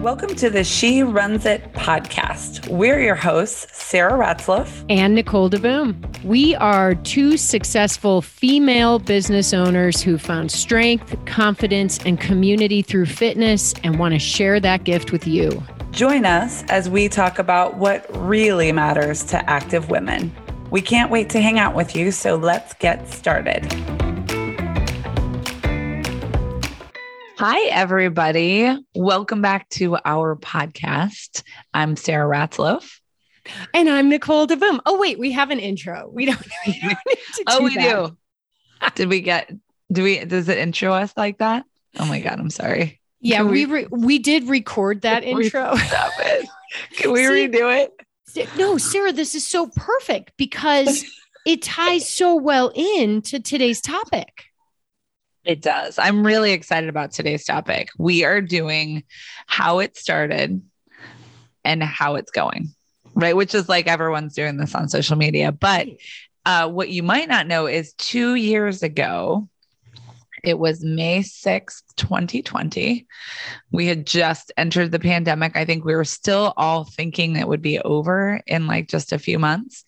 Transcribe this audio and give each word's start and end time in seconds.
Welcome 0.00 0.34
to 0.36 0.48
the 0.48 0.64
She 0.64 1.02
Runs 1.02 1.44
It 1.44 1.74
podcast. 1.74 2.66
We're 2.68 3.00
your 3.00 3.14
hosts, 3.14 3.66
Sarah 3.76 4.12
Ratzloff 4.12 4.86
and 4.88 5.14
Nicole 5.14 5.50
DeBoom. 5.50 6.24
We 6.24 6.54
are 6.54 6.94
two 6.94 7.36
successful 7.36 8.22
female 8.22 8.98
business 8.98 9.52
owners 9.52 10.00
who 10.00 10.16
found 10.16 10.50
strength, 10.50 11.22
confidence, 11.26 11.98
and 12.06 12.18
community 12.18 12.80
through 12.80 13.06
fitness 13.06 13.74
and 13.84 13.98
want 13.98 14.14
to 14.14 14.18
share 14.18 14.58
that 14.58 14.84
gift 14.84 15.12
with 15.12 15.26
you. 15.26 15.62
Join 15.90 16.24
us 16.24 16.64
as 16.70 16.88
we 16.88 17.06
talk 17.10 17.38
about 17.38 17.76
what 17.76 18.06
really 18.26 18.72
matters 18.72 19.22
to 19.24 19.50
active 19.50 19.90
women. 19.90 20.34
We 20.70 20.80
can't 20.80 21.10
wait 21.10 21.28
to 21.28 21.42
hang 21.42 21.58
out 21.58 21.74
with 21.74 21.94
you, 21.94 22.10
so 22.10 22.36
let's 22.36 22.72
get 22.72 23.06
started. 23.12 23.70
Hi, 27.42 27.68
everybody. 27.70 28.70
Welcome 28.94 29.40
back 29.40 29.66
to 29.70 29.96
our 30.04 30.36
podcast. 30.36 31.42
I'm 31.72 31.96
Sarah 31.96 32.28
Ratzloff. 32.30 32.98
And 33.72 33.88
I'm 33.88 34.10
Nicole 34.10 34.46
DeBoom. 34.46 34.80
Oh, 34.84 35.00
wait, 35.00 35.18
we 35.18 35.32
have 35.32 35.50
an 35.50 35.58
intro. 35.58 36.10
We 36.12 36.26
don't, 36.26 36.36
oh, 36.66 36.70
we 36.70 36.80
don't 36.82 36.98
oh, 37.46 37.62
we 37.62 37.74
that. 37.76 38.10
do. 38.82 38.88
Did 38.94 39.08
we 39.08 39.22
get, 39.22 39.50
do 39.90 40.02
we, 40.02 40.22
does 40.26 40.50
it 40.50 40.58
intro 40.58 40.92
us 40.92 41.14
like 41.16 41.38
that? 41.38 41.64
Oh 41.98 42.04
my 42.04 42.20
God, 42.20 42.38
I'm 42.38 42.50
sorry. 42.50 43.00
Yeah, 43.22 43.38
Can 43.38 43.48
we, 43.48 43.64
we, 43.64 43.72
re- 43.72 43.88
we 43.90 44.18
did 44.18 44.46
record 44.46 45.00
that 45.00 45.24
intro. 45.24 45.74
Stop 45.76 46.12
it. 46.18 46.46
Can 46.98 47.10
we 47.10 47.24
See, 47.24 47.48
redo 47.48 47.88
it? 48.36 48.48
No, 48.58 48.76
Sarah, 48.76 49.14
this 49.14 49.34
is 49.34 49.46
so 49.46 49.68
perfect 49.74 50.32
because 50.36 51.06
it 51.46 51.62
ties 51.62 52.06
so 52.06 52.34
well 52.34 52.70
in 52.74 53.22
to 53.22 53.40
today's 53.40 53.80
topic. 53.80 54.49
It 55.44 55.62
does. 55.62 55.98
I'm 55.98 56.24
really 56.24 56.52
excited 56.52 56.88
about 56.88 57.12
today's 57.12 57.44
topic. 57.44 57.90
We 57.98 58.24
are 58.24 58.40
doing 58.40 59.04
how 59.46 59.78
it 59.78 59.96
started 59.96 60.62
and 61.64 61.82
how 61.82 62.16
it's 62.16 62.30
going, 62.30 62.68
right? 63.14 63.36
Which 63.36 63.54
is 63.54 63.68
like 63.68 63.86
everyone's 63.86 64.34
doing 64.34 64.58
this 64.58 64.74
on 64.74 64.88
social 64.88 65.16
media. 65.16 65.50
But 65.50 65.88
uh, 66.44 66.68
what 66.68 66.90
you 66.90 67.02
might 67.02 67.28
not 67.28 67.46
know 67.46 67.66
is 67.66 67.94
two 67.94 68.34
years 68.34 68.82
ago, 68.82 69.48
it 70.42 70.58
was 70.58 70.84
May 70.84 71.20
6th, 71.20 71.82
2020. 71.96 73.06
We 73.72 73.86
had 73.86 74.06
just 74.06 74.52
entered 74.56 74.90
the 74.90 74.98
pandemic. 74.98 75.56
I 75.56 75.64
think 75.64 75.84
we 75.84 75.94
were 75.94 76.04
still 76.04 76.54
all 76.56 76.84
thinking 76.84 77.36
it 77.36 77.48
would 77.48 77.62
be 77.62 77.78
over 77.80 78.40
in 78.46 78.66
like 78.66 78.88
just 78.88 79.12
a 79.12 79.18
few 79.18 79.38
months. 79.38 79.84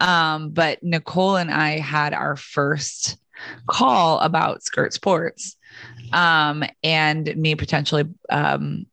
Um, 0.00 0.50
but 0.50 0.82
Nicole 0.82 1.36
and 1.36 1.50
I 1.50 1.78
had 1.78 2.14
our 2.14 2.36
first 2.36 3.18
call 3.66 4.18
about 4.20 4.62
skirt 4.62 4.92
sports 4.92 5.56
um, 6.12 6.64
and 6.82 7.34
me 7.36 7.54
potentially 7.54 8.04
um, 8.30 8.86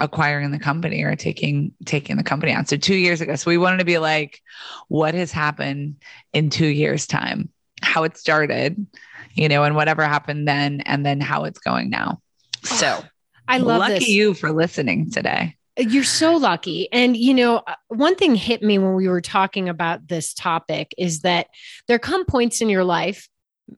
acquiring 0.00 0.50
the 0.50 0.58
company 0.58 1.02
or 1.02 1.14
taking 1.14 1.72
taking 1.84 2.16
the 2.16 2.22
company 2.22 2.54
on. 2.54 2.66
So 2.66 2.76
two 2.76 2.96
years 2.96 3.20
ago. 3.20 3.36
So 3.36 3.50
we 3.50 3.58
wanted 3.58 3.78
to 3.78 3.84
be 3.84 3.98
like, 3.98 4.40
what 4.88 5.14
has 5.14 5.30
happened 5.30 5.96
in 6.32 6.50
two 6.50 6.66
years' 6.66 7.06
time, 7.06 7.50
how 7.82 8.04
it 8.04 8.16
started, 8.16 8.86
you 9.34 9.48
know, 9.48 9.64
and 9.64 9.76
whatever 9.76 10.04
happened 10.04 10.48
then, 10.48 10.80
and 10.82 11.04
then 11.04 11.20
how 11.20 11.44
it's 11.44 11.58
going 11.58 11.90
now. 11.90 12.20
So 12.62 13.02
I 13.46 13.58
love 13.58 13.80
lucky 13.80 13.94
this. 13.94 14.08
you 14.08 14.34
for 14.34 14.52
listening 14.52 15.10
today. 15.10 15.56
You're 15.76 16.04
so 16.04 16.36
lucky. 16.36 16.92
And, 16.92 17.16
you 17.16 17.32
know, 17.32 17.58
uh, 17.66 17.74
one 17.88 18.14
thing 18.14 18.34
hit 18.34 18.62
me 18.62 18.78
when 18.78 18.94
we 18.94 19.08
were 19.08 19.20
talking 19.20 19.68
about 19.68 20.08
this 20.08 20.34
topic 20.34 20.94
is 20.98 21.20
that 21.20 21.46
there 21.88 21.98
come 21.98 22.24
points 22.26 22.60
in 22.60 22.68
your 22.68 22.84
life 22.84 23.28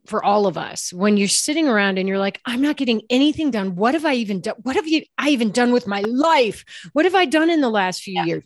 for 0.07 0.25
all 0.25 0.47
of 0.47 0.57
us 0.57 0.93
when 0.93 1.17
you're 1.17 1.29
sitting 1.29 1.69
around 1.69 1.99
and 1.99 2.09
you're 2.09 2.19
like 2.19 2.41
i'm 2.45 2.63
not 2.63 2.77
getting 2.77 3.03
anything 3.11 3.51
done. 3.51 3.77
What 3.77 3.95
have 3.95 4.05
i 4.05 4.15
even 4.15 4.41
done 4.41 4.57
what 4.63 4.77
have 4.77 4.89
you 4.89 5.03
i 5.19 5.31
even 5.31 5.51
done 5.51 5.73
with 5.73 5.87
my 5.87 6.01
life? 6.03 6.65
What 6.93 7.05
have 7.05 7.15
i 7.15 7.25
done 7.25 7.51
in 7.51 7.61
the 7.61 7.71
last 7.71 8.03
few 8.03 8.15
yeah. 8.15 8.25
years? 8.25 8.45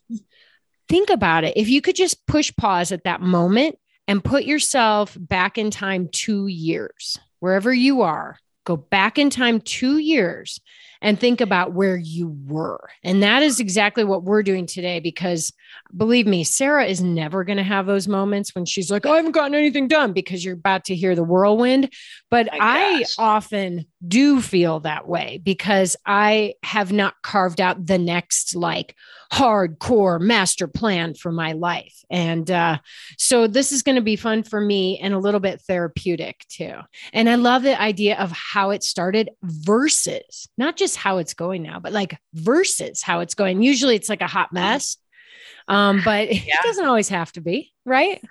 Think 0.88 1.10
about 1.10 1.44
it. 1.44 1.56
If 1.56 1.68
you 1.68 1.80
could 1.80 1.96
just 1.96 2.26
push 2.26 2.54
pause 2.56 2.92
at 2.92 3.04
that 3.04 3.20
moment 3.20 3.76
and 4.06 4.22
put 4.22 4.44
yourself 4.44 5.16
back 5.18 5.58
in 5.58 5.70
time 5.70 6.08
2 6.12 6.46
years 6.46 7.18
wherever 7.40 7.72
you 7.72 8.02
are 8.02 8.38
go 8.64 8.76
back 8.76 9.18
in 9.18 9.30
time 9.30 9.60
2 9.60 9.98
years 9.98 10.60
and 11.00 11.18
think 11.18 11.40
about 11.40 11.72
where 11.72 11.96
you 11.96 12.36
were. 12.46 12.88
And 13.02 13.22
that 13.22 13.42
is 13.42 13.60
exactly 13.60 14.04
what 14.04 14.24
we're 14.24 14.42
doing 14.42 14.66
today 14.66 15.00
because 15.00 15.52
believe 15.96 16.26
me, 16.26 16.44
Sarah 16.44 16.86
is 16.86 17.02
never 17.02 17.44
going 17.44 17.58
to 17.58 17.62
have 17.62 17.86
those 17.86 18.08
moments 18.08 18.54
when 18.54 18.64
she's 18.64 18.90
like, 18.90 19.06
oh, 19.06 19.12
I 19.12 19.16
haven't 19.16 19.32
gotten 19.32 19.54
anything 19.54 19.88
done 19.88 20.12
because 20.12 20.44
you're 20.44 20.54
about 20.54 20.84
to 20.86 20.94
hear 20.94 21.14
the 21.14 21.24
whirlwind. 21.24 21.92
But 22.30 22.48
I, 22.52 23.04
often 23.18 23.86
do 24.06 24.40
feel 24.40 24.80
that 24.80 25.08
way 25.08 25.40
because 25.42 25.96
I 26.06 26.54
have 26.62 26.92
not 26.92 27.14
carved 27.22 27.60
out 27.60 27.86
the 27.86 27.98
next 27.98 28.54
like 28.54 28.94
hardcore 29.32 30.20
master 30.20 30.68
plan 30.68 31.14
for 31.14 31.32
my 31.32 31.52
life. 31.52 31.94
And 32.10 32.48
uh, 32.50 32.78
so 33.18 33.46
this 33.46 33.72
is 33.72 33.82
going 33.82 33.96
to 33.96 34.02
be 34.02 34.16
fun 34.16 34.42
for 34.42 34.60
me 34.60 34.98
and 34.98 35.12
a 35.14 35.18
little 35.18 35.40
bit 35.40 35.60
therapeutic 35.62 36.44
too. 36.48 36.74
And 37.12 37.28
I 37.28 37.34
love 37.34 37.62
the 37.62 37.80
idea 37.80 38.16
of 38.18 38.30
how 38.30 38.70
it 38.70 38.82
started 38.82 39.30
versus 39.42 40.48
not 40.56 40.76
just 40.76 40.85
how 40.94 41.18
it's 41.18 41.34
going 41.34 41.62
now, 41.62 41.80
but 41.80 41.92
like 41.92 42.18
versus 42.34 43.02
how 43.02 43.20
it's 43.20 43.34
going. 43.34 43.62
Usually 43.62 43.96
it's 43.96 44.08
like 44.08 44.20
a 44.20 44.26
hot 44.26 44.52
mess. 44.52 44.98
Um, 45.68 46.02
but 46.04 46.32
yeah. 46.32 46.54
it 46.54 46.62
doesn't 46.62 46.84
always 46.84 47.08
have 47.08 47.32
to 47.32 47.40
be, 47.40 47.72
right? 47.84 48.22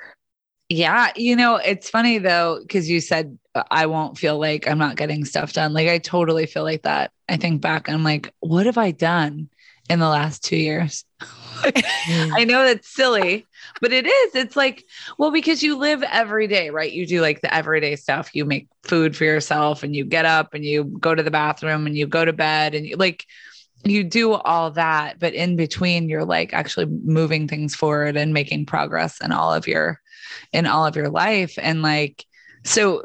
Yeah. 0.70 1.12
You 1.16 1.36
know, 1.36 1.58
it's 1.58 1.90
funny 1.90 2.18
though, 2.18 2.60
because 2.62 2.90
you 2.90 3.02
said 3.02 3.38
I 3.70 3.88
won't 3.88 4.18
feel 4.18 4.40
like 4.40 4.68
I'm 4.68 4.78
not 4.78 4.96
getting 4.96 5.26
stuff 5.26 5.54
done. 5.54 5.74
Like 5.74 5.88
I 5.88 5.98
totally 5.98 6.46
feel 6.46 6.64
like 6.64 6.84
that. 6.84 7.12
I 7.28 7.38
think 7.38 7.62
back, 7.62 7.90
I'm 7.90 8.04
like, 8.04 8.34
what 8.40 8.66
have 8.66 8.78
I 8.78 8.92
done 8.92 9.50
in 9.90 10.00
the 10.00 10.08
last 10.08 10.44
two 10.44 10.58
years? 10.58 11.04
I 11.66 12.46
know 12.46 12.64
that's 12.64 12.90
silly, 12.90 13.46
but 13.82 13.92
it 13.92 14.06
is. 14.06 14.36
It's 14.36 14.56
like, 14.56 14.84
well, 15.18 15.32
because 15.32 15.64
you 15.64 15.78
live 15.78 16.04
every 16.04 16.48
day, 16.48 16.70
right? 16.70 16.92
You 16.92 17.06
do 17.06 17.22
like 17.22 17.42
the 17.42 17.54
everyday 17.54 17.96
stuff. 17.96 18.36
You 18.36 18.46
make 18.46 18.68
food 18.84 19.16
for 19.16 19.24
yourself 19.24 19.84
and 19.84 19.96
you 19.96 20.06
get 20.06 20.26
up 20.26 20.54
and 20.54 20.64
you 20.64 20.84
go 20.84 21.16
to 21.16 21.24
the 21.24 21.32
bathroom 21.32 21.88
and 21.88 21.98
you 21.98 22.08
go 22.08 22.26
to 22.26 22.34
bed 22.34 22.76
and 22.76 22.86
you 22.86 22.98
like, 22.98 23.26
you 23.84 24.04
do 24.04 24.34
all 24.34 24.72
that. 24.72 25.20
But 25.20 25.34
in 25.34 25.56
between, 25.56 26.10
you're 26.10 26.26
like 26.26 26.54
actually 26.54 26.88
moving 26.88 27.48
things 27.48 27.76
forward 27.76 28.18
and 28.18 28.34
making 28.34 28.66
progress 28.66 29.22
in 29.22 29.32
all 29.32 29.54
of 29.54 29.68
your, 29.68 30.00
in 30.54 30.66
all 30.66 30.86
of 30.86 30.96
your 30.96 31.10
life. 31.10 31.58
And 31.62 31.82
like, 31.82 32.26
so 32.64 33.04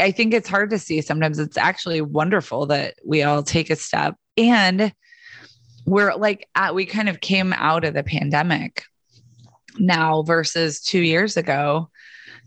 I 0.00 0.12
think 0.12 0.32
it's 0.32 0.48
hard 0.48 0.70
to 0.70 0.78
see. 0.78 1.00
Sometimes 1.00 1.38
it's 1.40 1.56
actually 1.56 2.00
wonderful 2.00 2.66
that 2.66 2.94
we 3.04 3.22
all 3.22 3.42
take 3.42 3.70
a 3.70 3.76
step 3.76 4.14
and 4.36 4.92
we're 5.86 6.14
like 6.14 6.48
at, 6.54 6.74
we 6.74 6.86
kind 6.86 7.08
of 7.08 7.20
came 7.20 7.52
out 7.52 7.84
of 7.84 7.94
the 7.94 8.02
pandemic 8.02 8.84
now 9.78 10.22
versus 10.22 10.80
2 10.80 11.00
years 11.00 11.36
ago. 11.36 11.90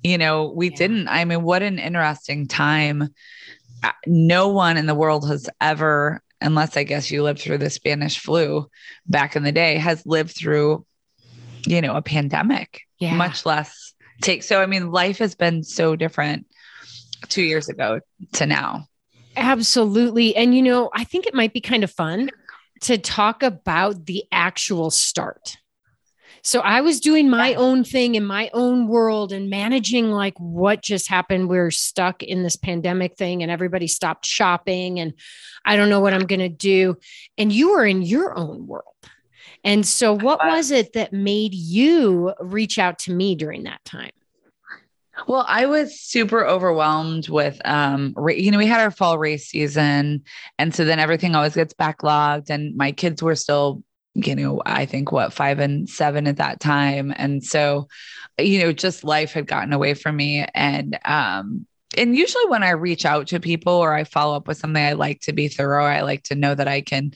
You 0.04 0.18
know, 0.18 0.52
we 0.56 0.70
yeah. 0.70 0.76
didn't. 0.76 1.08
I 1.08 1.24
mean, 1.26 1.44
what 1.44 1.64
an 1.64 1.80
interesting 1.80 2.48
time. 2.48 3.10
Uh, 3.84 3.92
no 4.06 4.50
one 4.50 4.78
in 4.78 4.86
the 4.86 4.96
world 4.96 5.28
has 5.28 5.50
ever 5.62 6.22
unless 6.42 6.76
I 6.76 6.84
guess 6.84 7.10
you 7.10 7.24
lived 7.24 7.40
through 7.40 7.60
the 7.60 7.70
Spanish 7.70 8.20
flu 8.20 8.70
back 9.08 9.38
in 9.38 9.44
the 9.44 9.52
day 9.54 9.78
has 9.78 10.06
lived 10.06 10.36
through 10.36 10.86
you 11.66 11.82
know, 11.82 11.96
a 11.96 12.02
pandemic. 12.02 12.82
Yeah. 13.00 13.16
Much 13.16 13.46
less 13.46 13.94
take 14.22 14.44
so 14.44 14.62
I 14.62 14.68
mean 14.68 14.92
life 14.92 15.18
has 15.18 15.36
been 15.36 15.64
so 15.64 15.96
different 15.96 16.46
two 17.28 17.42
years 17.42 17.68
ago 17.68 18.00
to 18.34 18.46
now. 18.46 18.88
Absolutely. 19.36 20.36
And, 20.36 20.56
you 20.56 20.62
know, 20.62 20.90
I 20.94 21.04
think 21.04 21.26
it 21.26 21.34
might 21.34 21.54
be 21.54 21.62
kind 21.62 21.84
of 21.84 21.92
fun 21.92 22.30
to 22.84 22.98
talk 22.98 23.44
about 23.44 24.06
the 24.06 24.24
actual 24.32 24.92
start. 24.92 25.58
So 26.46 26.60
I 26.60 26.82
was 26.82 27.00
doing 27.00 27.30
my 27.30 27.54
own 27.54 27.86
thing 27.86 28.16
in 28.16 28.26
my 28.26 28.50
own 28.54 28.90
world 28.90 29.32
and 29.32 29.50
managing 29.50 30.12
like 30.12 30.34
what 30.38 30.82
just 30.82 31.08
happened. 31.08 31.48
We 31.48 31.58
are 31.58 31.72
stuck 31.72 32.22
in 32.22 32.44
this 32.44 32.58
pandemic 32.58 33.16
thing 33.16 33.42
and 33.42 33.52
everybody 33.52 33.88
stopped 33.88 34.26
shopping 34.26 35.00
and 35.00 35.14
I 35.64 35.78
don't 35.78 35.90
know 35.90 36.02
what 36.02 36.14
I'm 36.14 36.28
going 36.28 36.42
to 36.42 36.50
do. 36.50 36.98
And 37.38 37.54
you 37.54 37.72
were 37.72 37.86
in 37.86 38.02
your 38.02 38.38
own 38.38 38.68
world. 38.68 38.84
And 39.64 39.88
so 39.88 40.14
what 40.14 40.40
was 40.44 40.72
it 40.72 40.92
that 40.94 41.14
made 41.14 41.54
you 41.54 42.34
reach 42.42 42.78
out 42.78 43.00
to 43.00 43.14
me 43.14 43.36
during 43.36 43.64
that 43.64 43.84
time? 43.86 44.12
Well, 45.28 45.46
I 45.48 45.68
was 45.68 46.00
super 46.00 46.46
overwhelmed 46.46 47.30
with, 47.30 47.62
um, 47.66 48.16
you 48.30 48.50
know, 48.50 48.58
we 48.58 48.66
had 48.66 48.82
our 48.82 48.92
fall 48.92 49.18
race 49.18 49.48
season. 49.48 50.24
And 50.58 50.74
so 50.74 50.86
then 50.86 51.00
everything 51.00 51.36
always 51.36 51.54
gets 51.54 51.74
backlogged. 51.74 52.50
And 52.50 52.76
my 52.76 52.92
kids 52.92 53.22
were 53.22 53.36
still, 53.36 53.84
you 54.16 54.36
know, 54.36 54.62
I 54.66 54.86
think 54.86 55.12
what, 55.12 55.32
five 55.32 55.60
and 55.60 55.88
seven 55.88 56.28
at 56.28 56.38
that 56.38 56.60
time. 56.60 57.14
And 57.16 57.44
so, 57.44 57.88
you 58.40 58.60
know, 58.60 58.74
just 58.74 59.04
life 59.04 59.34
had 59.34 59.48
gotten 59.48 59.72
away 59.72 59.94
from 59.94 60.16
me. 60.16 60.46
And, 60.56 60.98
um, 61.06 61.68
and 61.96 62.16
usually 62.16 62.48
when 62.48 62.64
I 62.64 62.72
reach 62.72 63.06
out 63.06 63.28
to 63.28 63.40
people 63.40 63.74
or 63.74 63.94
I 63.94 64.06
follow 64.06 64.36
up 64.36 64.48
with 64.48 64.58
something, 64.58 64.84
I 64.84 64.94
like 64.94 65.22
to 65.22 65.34
be 65.34 65.48
thorough. 65.48 65.86
I 65.86 66.02
like 66.02 66.24
to 66.24 66.36
know 66.36 66.56
that 66.56 66.68
I 66.68 66.82
can 66.82 67.12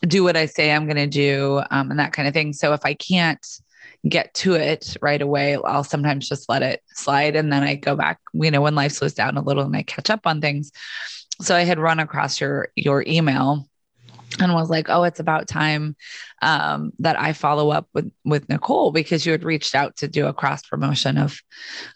do 0.00 0.24
what 0.24 0.36
I 0.36 0.46
say 0.46 0.72
I'm 0.72 0.86
going 0.86 0.96
to 0.96 1.06
do 1.06 1.62
um, 1.70 1.90
and 1.90 2.00
that 2.00 2.12
kind 2.12 2.26
of 2.26 2.34
thing. 2.34 2.52
So 2.52 2.72
if 2.72 2.80
I 2.84 2.94
can't, 2.94 3.44
get 4.08 4.32
to 4.34 4.54
it 4.54 4.96
right 5.02 5.20
away, 5.20 5.56
I'll 5.56 5.84
sometimes 5.84 6.28
just 6.28 6.48
let 6.48 6.62
it 6.62 6.82
slide. 6.94 7.36
And 7.36 7.52
then 7.52 7.62
I 7.62 7.74
go 7.74 7.96
back, 7.96 8.20
you 8.32 8.50
know, 8.50 8.60
when 8.60 8.74
life 8.74 8.92
slows 8.92 9.14
down 9.14 9.36
a 9.36 9.42
little 9.42 9.64
and 9.64 9.76
I 9.76 9.82
catch 9.82 10.10
up 10.10 10.26
on 10.26 10.40
things. 10.40 10.72
So 11.40 11.54
I 11.54 11.62
had 11.62 11.78
run 11.78 12.00
across 12.00 12.40
your 12.40 12.68
your 12.76 13.02
email 13.06 13.68
and 14.38 14.54
was 14.54 14.70
like, 14.70 14.88
"Oh, 14.88 15.02
it's 15.04 15.20
about 15.20 15.48
time 15.48 15.96
um, 16.42 16.92
that 16.98 17.18
I 17.18 17.32
follow 17.32 17.70
up 17.70 17.88
with 17.94 18.10
with 18.24 18.48
Nicole 18.48 18.92
because 18.92 19.24
you 19.26 19.32
had 19.32 19.44
reached 19.44 19.74
out 19.74 19.96
to 19.98 20.08
do 20.08 20.26
a 20.26 20.34
cross 20.34 20.62
promotion 20.62 21.18
of 21.18 21.40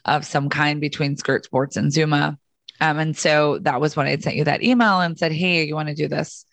of 0.04 0.24
some 0.24 0.48
kind 0.48 0.80
between 0.80 1.16
Skirt 1.16 1.44
Sports 1.44 1.76
and 1.76 1.92
ZOOMA." 1.92 2.38
Um, 2.80 2.98
and 2.98 3.16
so 3.16 3.58
that 3.60 3.80
was 3.80 3.96
when 3.96 4.06
I 4.06 4.16
sent 4.16 4.36
you 4.36 4.44
that 4.44 4.62
email 4.62 5.00
and 5.00 5.18
said, 5.18 5.32
"Hey, 5.32 5.64
you 5.64 5.74
want 5.74 5.88
to 5.88 5.94
do 5.94 6.08
this 6.08 6.44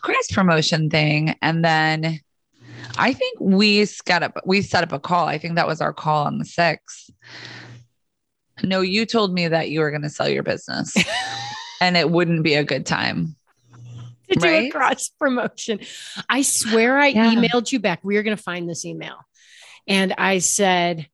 cross 0.00 0.26
promotion 0.32 0.90
thing?" 0.90 1.36
And 1.42 1.64
then 1.64 2.20
I 2.98 3.12
think 3.12 3.38
we 3.40 3.86
got 4.04 4.22
up, 4.22 4.38
we 4.44 4.62
set 4.62 4.82
up 4.82 4.92
a 4.92 4.98
call. 4.98 5.26
I 5.26 5.38
think 5.38 5.56
that 5.56 5.66
was 5.66 5.80
our 5.80 5.92
call 5.92 6.26
on 6.26 6.38
the 6.38 6.44
sixth. 6.44 7.10
No, 8.62 8.80
you 8.80 9.06
told 9.06 9.32
me 9.32 9.48
that 9.48 9.70
you 9.70 9.80
were 9.80 9.90
going 9.90 10.02
to 10.02 10.10
sell 10.10 10.28
your 10.28 10.42
business, 10.42 10.94
and 11.80 11.96
it 11.96 12.10
wouldn't 12.10 12.42
be 12.42 12.54
a 12.54 12.64
good 12.64 12.86
time 12.86 13.36
to 14.30 14.38
do 14.38 14.46
right? 14.46 14.68
a 14.68 14.70
cross 14.70 15.08
promotion. 15.08 15.80
I 16.28 16.42
swear 16.42 16.98
I 16.98 17.08
yeah. 17.08 17.34
emailed 17.34 17.72
you 17.72 17.80
back. 17.80 18.00
We 18.02 18.16
are 18.16 18.22
going 18.22 18.36
to 18.36 18.42
find 18.42 18.68
this 18.68 18.84
email. 18.84 19.16
And 19.86 20.14
I 20.16 20.38
said, 20.38 21.08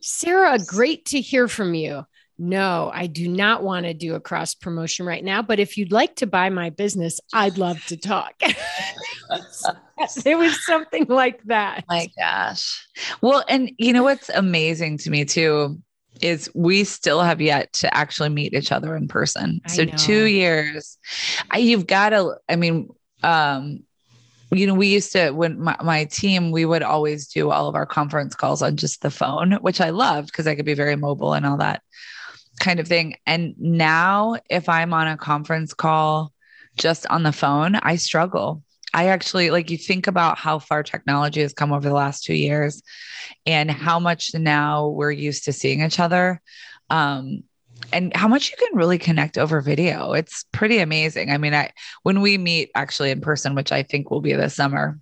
Sarah, 0.00 0.58
great 0.58 1.06
to 1.06 1.20
hear 1.20 1.48
from 1.48 1.74
you. 1.74 2.04
No, 2.36 2.90
I 2.92 3.06
do 3.06 3.28
not 3.28 3.62
want 3.62 3.86
to 3.86 3.94
do 3.94 4.14
a 4.14 4.20
cross 4.20 4.54
promotion 4.54 5.06
right 5.06 5.22
now. 5.22 5.40
But 5.42 5.60
if 5.60 5.76
you'd 5.76 5.92
like 5.92 6.16
to 6.16 6.26
buy 6.26 6.50
my 6.50 6.70
business, 6.70 7.20
I'd 7.32 7.58
love 7.58 7.84
to 7.86 7.96
talk. 7.96 8.34
it 8.40 10.36
was 10.36 10.64
something 10.66 11.06
like 11.08 11.42
that. 11.44 11.84
My 11.88 12.08
gosh. 12.18 12.86
Well, 13.20 13.44
and 13.48 13.70
you 13.78 13.92
know 13.92 14.02
what's 14.02 14.30
amazing 14.30 14.98
to 14.98 15.10
me 15.10 15.24
too 15.24 15.80
is 16.20 16.50
we 16.54 16.84
still 16.84 17.20
have 17.20 17.40
yet 17.40 17.72
to 17.72 17.94
actually 17.96 18.28
meet 18.28 18.54
each 18.54 18.72
other 18.72 18.96
in 18.96 19.08
person. 19.08 19.60
I 19.64 19.68
so 19.68 19.84
know. 19.84 19.92
two 19.96 20.24
years, 20.24 20.96
I, 21.50 21.58
you've 21.58 21.86
got 21.86 22.10
to, 22.10 22.36
I 22.48 22.56
mean, 22.56 22.88
um, 23.22 23.80
you 24.52 24.66
know, 24.66 24.74
we 24.74 24.88
used 24.88 25.12
to, 25.12 25.30
when 25.30 25.60
my, 25.60 25.76
my, 25.82 26.04
team, 26.04 26.52
we 26.52 26.64
would 26.64 26.84
always 26.84 27.26
do 27.26 27.50
all 27.50 27.68
of 27.68 27.74
our 27.74 27.86
conference 27.86 28.36
calls 28.36 28.62
on 28.62 28.76
just 28.76 29.02
the 29.02 29.10
phone, 29.10 29.54
which 29.54 29.80
I 29.80 29.90
loved 29.90 30.28
because 30.28 30.46
I 30.46 30.54
could 30.54 30.64
be 30.64 30.74
very 30.74 30.94
mobile 30.94 31.34
and 31.34 31.44
all 31.44 31.56
that 31.56 31.82
kind 32.60 32.80
of 32.80 32.88
thing. 32.88 33.16
And 33.26 33.54
now, 33.58 34.36
if 34.50 34.68
I'm 34.68 34.92
on 34.92 35.08
a 35.08 35.16
conference 35.16 35.74
call 35.74 36.32
just 36.76 37.06
on 37.06 37.22
the 37.22 37.32
phone, 37.32 37.76
I 37.76 37.96
struggle. 37.96 38.62
I 38.92 39.08
actually 39.08 39.50
like 39.50 39.70
you 39.70 39.76
think 39.76 40.06
about 40.06 40.38
how 40.38 40.60
far 40.60 40.82
technology 40.82 41.40
has 41.40 41.52
come 41.52 41.72
over 41.72 41.88
the 41.88 41.94
last 41.94 42.22
two 42.22 42.34
years 42.34 42.82
and 43.44 43.70
how 43.70 43.98
much 43.98 44.32
now 44.34 44.88
we're 44.88 45.10
used 45.10 45.44
to 45.44 45.52
seeing 45.52 45.82
each 45.82 45.98
other. 45.98 46.40
Um, 46.90 47.42
and 47.92 48.16
how 48.16 48.28
much 48.28 48.50
you 48.50 48.56
can 48.56 48.78
really 48.78 48.98
connect 48.98 49.36
over 49.36 49.60
video. 49.60 50.12
It's 50.12 50.44
pretty 50.52 50.78
amazing. 50.78 51.30
I 51.30 51.38
mean, 51.38 51.54
I 51.54 51.72
when 52.02 52.20
we 52.20 52.38
meet 52.38 52.70
actually 52.74 53.10
in 53.10 53.20
person, 53.20 53.54
which 53.54 53.72
I 53.72 53.82
think 53.82 54.10
will 54.10 54.20
be 54.20 54.32
this 54.32 54.54
summer, 54.54 54.98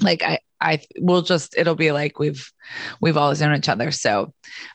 like 0.00 0.22
I 0.22 0.40
I 0.60 0.82
will 0.98 1.22
just 1.22 1.56
it'll 1.56 1.74
be 1.74 1.92
like 1.92 2.18
we've 2.18 2.50
we've 3.00 3.16
always 3.16 3.40
known 3.40 3.56
each 3.56 3.68
other. 3.68 3.90
So 3.90 4.32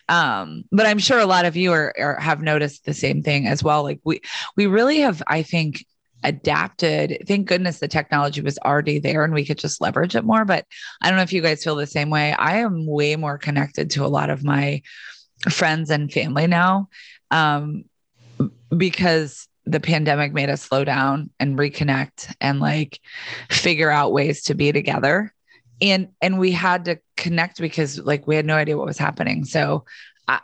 um, 0.09 0.63
but 0.71 0.85
I'm 0.85 0.99
sure 0.99 1.19
a 1.19 1.25
lot 1.25 1.45
of 1.45 1.55
you 1.55 1.71
are, 1.71 1.93
are 1.99 2.19
have 2.19 2.41
noticed 2.41 2.85
the 2.85 2.93
same 2.93 3.21
thing 3.21 3.47
as 3.47 3.63
well. 3.63 3.83
Like 3.83 3.99
we 4.03 4.21
we 4.55 4.65
really 4.67 4.99
have, 4.99 5.21
I 5.27 5.43
think, 5.43 5.85
adapted. 6.23 7.23
Thank 7.27 7.47
goodness 7.47 7.79
the 7.79 7.87
technology 7.87 8.41
was 8.41 8.57
already 8.59 8.99
there 8.99 9.23
and 9.23 9.33
we 9.33 9.45
could 9.45 9.59
just 9.59 9.81
leverage 9.81 10.15
it 10.15 10.25
more. 10.25 10.45
But 10.45 10.65
I 11.01 11.09
don't 11.09 11.17
know 11.17 11.23
if 11.23 11.33
you 11.33 11.41
guys 11.41 11.63
feel 11.63 11.75
the 11.75 11.87
same 11.87 12.09
way. 12.09 12.33
I 12.33 12.57
am 12.57 12.87
way 12.87 13.15
more 13.15 13.37
connected 13.37 13.91
to 13.91 14.05
a 14.05 14.07
lot 14.07 14.29
of 14.29 14.43
my 14.43 14.81
friends 15.49 15.91
and 15.91 16.11
family 16.11 16.47
now 16.47 16.89
um, 17.29 17.85
because 18.75 19.47
the 19.65 19.79
pandemic 19.79 20.33
made 20.33 20.49
us 20.49 20.61
slow 20.61 20.83
down 20.83 21.29
and 21.39 21.57
reconnect 21.57 22.33
and 22.39 22.59
like 22.59 22.99
figure 23.49 23.89
out 23.89 24.13
ways 24.13 24.43
to 24.43 24.53
be 24.55 24.71
together 24.71 25.33
and 25.81 26.10
and 26.22 26.39
we 26.39 26.51
had 26.51 26.86
to 26.86 27.00
connect 27.18 27.60
because 27.60 28.00
like 28.00 28.27
we 28.27 28.36
had 28.36 28.45
no 28.45 28.56
idea 28.56 28.77
what 28.77 28.86
was 28.86 28.98
happening 28.98 29.44
so 29.44 29.86
i 30.27 30.39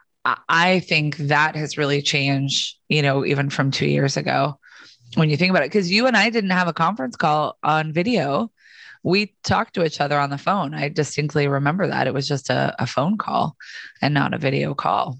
i 0.49 0.79
think 0.79 1.17
that 1.17 1.55
has 1.55 1.77
really 1.77 2.01
changed 2.01 2.77
you 2.89 3.01
know 3.01 3.25
even 3.25 3.49
from 3.49 3.71
two 3.71 3.87
years 3.87 4.17
ago 4.17 4.57
when 5.15 5.29
you 5.29 5.37
think 5.37 5.49
about 5.49 5.63
it 5.63 5.71
because 5.71 5.91
you 5.91 6.07
and 6.07 6.17
i 6.17 6.29
didn't 6.29 6.49
have 6.49 6.67
a 6.67 6.73
conference 6.73 7.15
call 7.15 7.57
on 7.63 7.93
video 7.93 8.51
we 9.03 9.33
talked 9.43 9.73
to 9.73 9.83
each 9.83 10.01
other 10.01 10.19
on 10.19 10.29
the 10.29 10.37
phone 10.37 10.73
i 10.73 10.89
distinctly 10.89 11.47
remember 11.47 11.87
that 11.87 12.07
it 12.07 12.13
was 12.13 12.27
just 12.27 12.49
a, 12.49 12.75
a 12.79 12.87
phone 12.87 13.17
call 13.17 13.55
and 14.01 14.13
not 14.13 14.33
a 14.33 14.37
video 14.37 14.73
call 14.73 15.17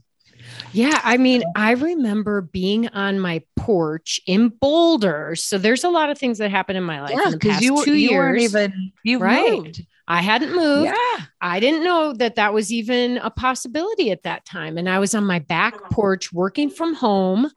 yeah, 0.74 1.02
I 1.04 1.18
mean, 1.18 1.44
I 1.56 1.72
remember 1.72 2.42
being 2.42 2.88
on 2.90 3.19
my 3.19 3.44
porch 3.57 4.22
in 4.25 4.50
Boulder. 4.50 5.36
So 5.36 5.57
there's 5.57 5.84
a 5.84 5.90
lot 5.90 6.10
of 6.10 6.18
things 6.18 6.38
that 6.38 6.50
happened 6.50 6.78
in 6.78 6.84
my 6.84 7.02
life 7.02 7.12
yeah, 7.14 7.25
in 7.25 7.31
the 7.31 7.40
past 7.40 7.62
you, 7.62 7.84
two 7.84 7.94
you 7.94 8.12
years. 8.12 8.44
even 8.44 8.92
you 9.04 9.19
right. 9.19 9.52
moved. 9.52 9.86
I 10.12 10.22
hadn't 10.22 10.54
moved. 10.54 10.88
Yeah. 10.88 11.25
I 11.40 11.62
didn't 11.62 11.86
know 11.86 12.12
that 12.12 12.36
that 12.36 12.54
was 12.54 12.69
even 12.69 13.18
a 13.19 13.30
possibility 13.30 14.12
at 14.12 14.24
that 14.24 14.46
time. 14.46 14.78
And 14.78 14.90
I 14.90 15.00
was 15.00 15.16
on 15.16 15.25
my 15.25 15.40
back 15.40 15.90
porch 15.90 16.34
working 16.34 16.69
from 16.69 16.94
home 16.94 17.50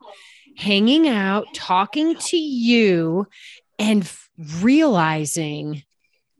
hanging 0.56 1.08
out, 1.08 1.46
talking 1.52 2.14
to 2.14 2.36
you, 2.36 3.26
and 3.76 4.02
f- 4.02 4.30
realizing 4.60 5.82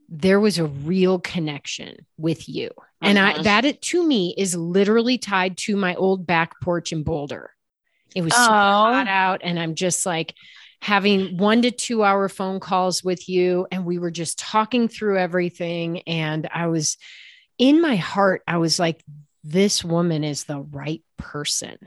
there 0.09 0.39
was 0.39 0.57
a 0.57 0.67
real 0.67 1.19
connection 1.19 2.07
with 2.17 2.49
you. 2.49 2.71
And 3.01 3.19
I, 3.19 3.33
uh-huh. 3.33 3.43
that 3.43 3.65
it 3.65 3.83
to 3.83 4.07
me 4.07 4.37
is 4.39 4.55
literally 4.55 5.19
tied 5.19 5.57
to 5.59 5.77
my 5.77 5.97
old 5.97 6.29
back 6.29 6.61
porch 6.61 6.93
in 6.93 7.03
Boulder. 7.03 7.51
It 8.15 8.23
was 8.23 8.35
oh. 8.35 8.47
hot 8.47 9.09
out, 9.09 9.41
and 9.43 9.59
I'm 9.59 9.75
just 9.75 10.07
like 10.07 10.33
having 10.85 11.39
one 11.39 11.63
to 11.63 11.71
two 11.71 12.05
hour 12.05 12.29
phone 12.29 12.61
calls 12.61 13.03
with 13.03 13.27
you, 13.27 13.67
and 13.73 13.87
we 13.87 13.99
were 13.99 14.11
just 14.11 14.39
talking 14.39 14.87
through 14.87 15.17
everything. 15.19 16.01
And 16.01 16.47
I 16.53 16.67
was 16.67 16.99
in 17.57 17.81
my 17.81 17.97
heart, 17.97 18.43
I 18.47 18.59
was 18.59 18.79
like, 18.79 19.03
this 19.43 19.83
woman 19.83 20.25
is 20.25 20.45
the 20.45 20.61
right 20.61 21.03
person. 21.17 21.79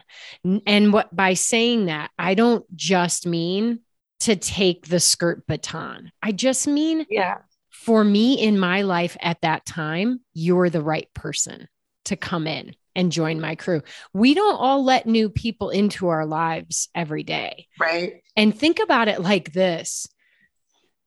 And 0.66 0.92
what 0.92 1.16
by 1.16 1.36
saying 1.36 1.86
that, 1.86 2.10
I 2.18 2.34
don't 2.34 2.66
just 2.76 3.28
mean 3.28 3.82
to 4.22 4.36
take 4.36 4.88
the 4.88 5.00
skirt 5.00 5.46
baton. 5.46 6.12
I 6.24 6.32
just 6.32 6.68
mean 6.68 7.06
yeah. 7.08 7.38
For 7.70 8.04
me 8.04 8.34
in 8.34 8.58
my 8.58 8.82
life 8.82 9.16
at 9.22 9.42
that 9.42 9.66
time, 9.66 10.22
you're 10.34 10.72
the 10.72 10.82
right 10.82 11.08
person 11.14 11.68
to 12.06 12.16
come 12.16 12.48
in 12.48 12.74
and 12.98 13.12
join 13.12 13.40
my 13.40 13.56
crew. 13.56 13.84
We 14.12 14.34
don't 14.34 14.56
all 14.56 14.84
let 14.84 15.06
new 15.06 15.30
people 15.30 15.70
into 15.70 16.10
our 16.10 16.26
lives 16.26 16.90
every 16.94 17.24
day. 17.24 17.68
Right. 17.80 18.22
And 18.36 18.58
think 18.58 18.80
about 18.80 19.08
it 19.08 19.22
like 19.22 19.54
this, 19.54 20.08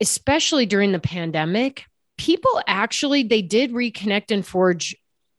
especially 0.00 0.64
during 0.64 0.92
the 0.92 1.00
pandemic, 1.00 1.84
people 2.16 2.62
actually 2.66 3.25
they 3.25 3.42
did 3.42 3.73
reconnect 3.73 4.30
and 4.30 4.47
forge 4.47 4.97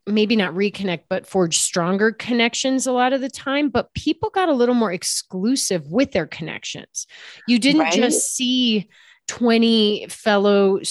maybe 0.08 0.36
not 0.36 0.54
reconnect, 0.54 1.04
but 1.10 1.28
forge 1.28 1.58
stronger 1.58 2.12
connections 2.12 2.86
a 2.86 2.92
lot 2.92 3.14
of 3.14 3.22
the 3.22 3.30
time. 3.30 3.70
But 3.70 3.94
people 3.94 4.30
got 4.30 4.50
a 4.50 4.54
little 4.54 4.76
more 4.76 4.92
exclusive 4.92 5.88
with 5.88 6.12
their 6.12 6.28
connections. 6.28 7.08
You 7.48 7.60
didn't 7.60 7.82
right? 7.82 7.94
just 7.94 8.36
see 8.36 8.90
20 9.28 10.08
fellow 10.10 10.82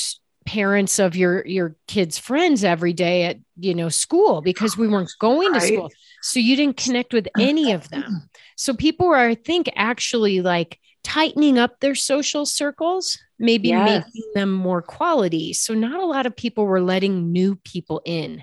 parents 0.50 0.99
of 0.99 1.14
your 1.14 1.47
your 1.47 1.76
kids 1.87 2.19
friends 2.19 2.64
every 2.64 2.92
day 2.92 3.25
at 3.25 3.37
you 3.57 3.73
know 3.73 3.88
school 3.88 4.40
because 4.40 4.76
we 4.76 4.88
weren't 4.88 5.12
going 5.21 5.52
right. 5.52 5.61
to 5.61 5.66
school 5.66 5.90
so 6.23 6.40
you 6.40 6.57
didn't 6.57 6.76
connect 6.76 7.12
with 7.12 7.28
uh-huh. 7.28 7.47
any 7.47 7.71
of 7.71 7.88
them 7.90 8.28
so 8.57 8.75
people 8.75 9.07
are 9.07 9.28
i 9.28 9.35
think 9.35 9.71
actually 9.76 10.40
like 10.40 10.80
tightening 11.04 11.57
up 11.57 11.78
their 11.78 11.95
social 11.95 12.45
circles 12.45 13.16
maybe 13.38 13.69
yes. 13.69 14.04
making 14.04 14.30
them 14.35 14.50
more 14.50 14.83
quality 14.83 15.52
so 15.52 15.73
not 15.73 16.02
a 16.02 16.07
lot 16.07 16.26
of 16.26 16.35
people 16.35 16.66
were 16.66 16.83
letting 16.83 17.30
new 17.30 17.54
people 17.54 18.02
in 18.04 18.42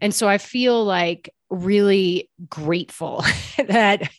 and 0.00 0.14
so 0.14 0.28
I 0.28 0.36
feel 0.36 0.84
like 0.84 1.32
really 1.50 2.30
grateful 2.48 3.24
that 3.68 4.10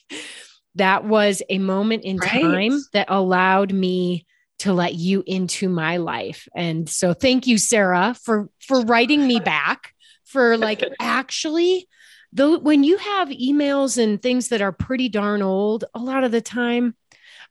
that 0.76 1.06
was 1.06 1.42
a 1.50 1.60
moment 1.60 2.04
in 2.04 2.18
right. 2.18 2.42
time 2.42 2.74
that 2.94 3.08
allowed 3.10 3.72
me 3.72 4.26
to 4.60 4.74
let 4.74 4.96
you 4.96 5.24
into 5.26 5.70
my 5.70 5.98
life. 5.98 6.48
And 6.56 6.90
so 6.90 7.14
thank 7.14 7.48
you 7.48 7.58
Sarah 7.58 8.16
for 8.24 8.50
for 8.60 8.82
writing 8.82 9.28
me 9.28 9.40
back 9.40 9.94
for 10.26 10.58
like 10.60 10.84
actually 11.00 11.88
though 12.34 12.60
when 12.60 12.84
you 12.84 12.98
have 12.98 13.30
emails 13.30 14.02
and 14.02 14.22
things 14.22 14.50
that 14.50 14.62
are 14.62 14.72
pretty 14.72 15.08
darn 15.08 15.42
old 15.42 15.86
a 15.94 16.00
lot 16.00 16.24
of 16.24 16.32
the 16.32 16.42
time 16.42 16.96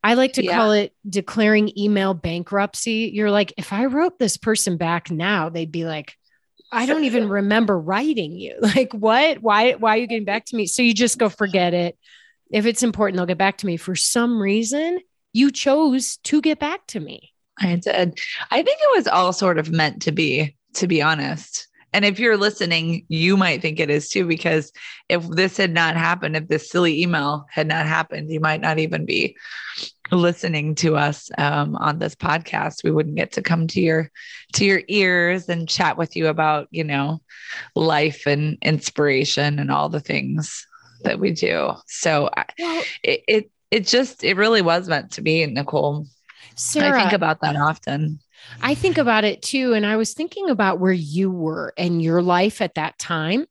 I 0.05 0.15
like 0.15 0.35
to 0.35 0.45
yeah. 0.45 0.55
call 0.55 0.73
it 0.73 0.93
declaring 1.09 1.73
email 1.79 2.13
bankruptcy. 2.13 3.11
You're 3.15 3.31
like, 3.31 3.55
if 3.57 3.73
I 3.73 3.87
wrote 3.87 4.19
this 4.19 4.37
person 4.37 4.77
back 4.77 5.11
now, 5.11 5.49
they'd 5.49 5.73
be 5.73 5.87
like, 5.87 6.19
I 6.71 6.85
don't 6.85 7.05
even 7.11 7.27
remember 7.27 7.81
writing 7.81 8.33
you. 8.33 8.59
Like, 8.61 8.93
what? 8.93 9.39
Why? 9.39 9.73
Why 9.73 9.95
are 9.95 9.97
you 9.97 10.07
getting 10.07 10.27
back 10.27 10.45
to 10.47 10.57
me? 10.57 10.67
So 10.67 10.83
you 10.83 10.93
just 10.93 11.17
go 11.17 11.31
forget 11.31 11.73
it. 11.73 11.97
If 12.51 12.67
it's 12.67 12.83
important, 12.83 13.17
they'll 13.17 13.25
get 13.25 13.39
back 13.39 13.59
to 13.59 13.67
me. 13.67 13.79
For 13.79 13.97
some 13.97 14.39
reason, 14.39 15.01
you 15.35 15.51
chose 15.51 16.17
to 16.25 16.41
get 16.41 16.59
back 16.59 16.87
to 16.87 17.01
me. 17.01 17.33
I 17.59 17.77
did. 17.77 18.19
I 18.51 18.63
think 18.63 18.79
it 18.81 18.97
was 18.97 19.07
all 19.07 19.33
sort 19.33 19.59
of 19.59 19.71
meant 19.71 20.03
to 20.03 20.13
be, 20.13 20.57
to 20.75 20.87
be 20.87 21.03
honest. 21.03 21.69
And 21.93 22.05
if 22.05 22.19
you're 22.19 22.37
listening, 22.37 23.05
you 23.09 23.37
might 23.37 23.63
think 23.63 23.79
it 23.79 23.89
is 23.89 24.09
too, 24.09 24.27
because 24.27 24.73
if 25.09 25.25
this 25.29 25.57
had 25.57 25.73
not 25.73 25.97
happened, 25.97 26.37
if 26.37 26.49
this 26.49 26.69
silly 26.69 27.03
email 27.03 27.47
had 27.51 27.69
not 27.69 27.87
happened, 27.87 28.33
you 28.33 28.41
might 28.41 28.61
not 28.61 28.81
even 28.81 29.05
be 29.05 29.37
listening 30.11 30.75
to 30.77 30.97
us 30.97 31.31
um, 31.39 31.77
on 31.77 31.99
this 31.99 32.17
podcast, 32.17 32.83
we 32.83 32.91
wouldn't 32.91 33.15
get 33.15 33.33
to 33.33 33.43
come 33.43 33.69
to 33.69 33.81
your 33.81 34.11
to 34.55 34.65
your 34.65 34.83
ears 34.89 35.49
and 35.49 35.69
chat 35.69 35.97
with 35.97 36.17
you 36.17 36.27
about 36.27 36.67
you 36.73 36.83
know 36.83 37.21
life 37.77 38.27
and 38.27 38.59
inspiration 38.63 39.61
and 39.61 39.71
all 39.71 39.89
the 39.89 40.01
things 40.01 40.67
that 41.05 41.21
we 41.21 41.31
do. 41.33 41.73
So 41.87 42.31
well, 42.59 42.83
it, 43.03 43.23
it 43.29 43.51
it 43.75 43.89
just 43.89 44.23
it 44.23 44.37
really 44.37 44.63
was 44.63 44.89
meant 44.89 45.11
to 45.13 45.21
be, 45.21 45.45
Nicole. 45.47 46.07
Sarah, 46.55 46.97
I 46.97 47.03
think 47.03 47.13
about 47.13 47.41
that 47.41 47.57
often. 47.57 48.21
I 48.63 48.77
think 48.77 48.99
about 48.99 49.25
it 49.25 49.43
too. 49.43 49.75
And 49.75 49.85
I 49.85 49.97
was 49.97 50.15
thinking 50.15 50.49
about 50.49 50.79
where 50.79 50.93
you 50.93 51.29
were 51.29 51.75
in 51.77 51.99
your 51.99 52.23
life 52.23 52.63
at 52.63 52.77
that 52.77 52.97
time. 53.01 53.47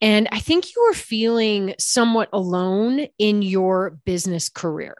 And 0.00 0.28
I 0.30 0.38
think 0.38 0.66
you 0.66 0.84
were 0.86 0.94
feeling 0.94 1.74
somewhat 1.76 2.28
alone 2.32 3.08
in 3.18 3.42
your 3.42 3.98
business 4.04 4.48
career. 4.48 4.96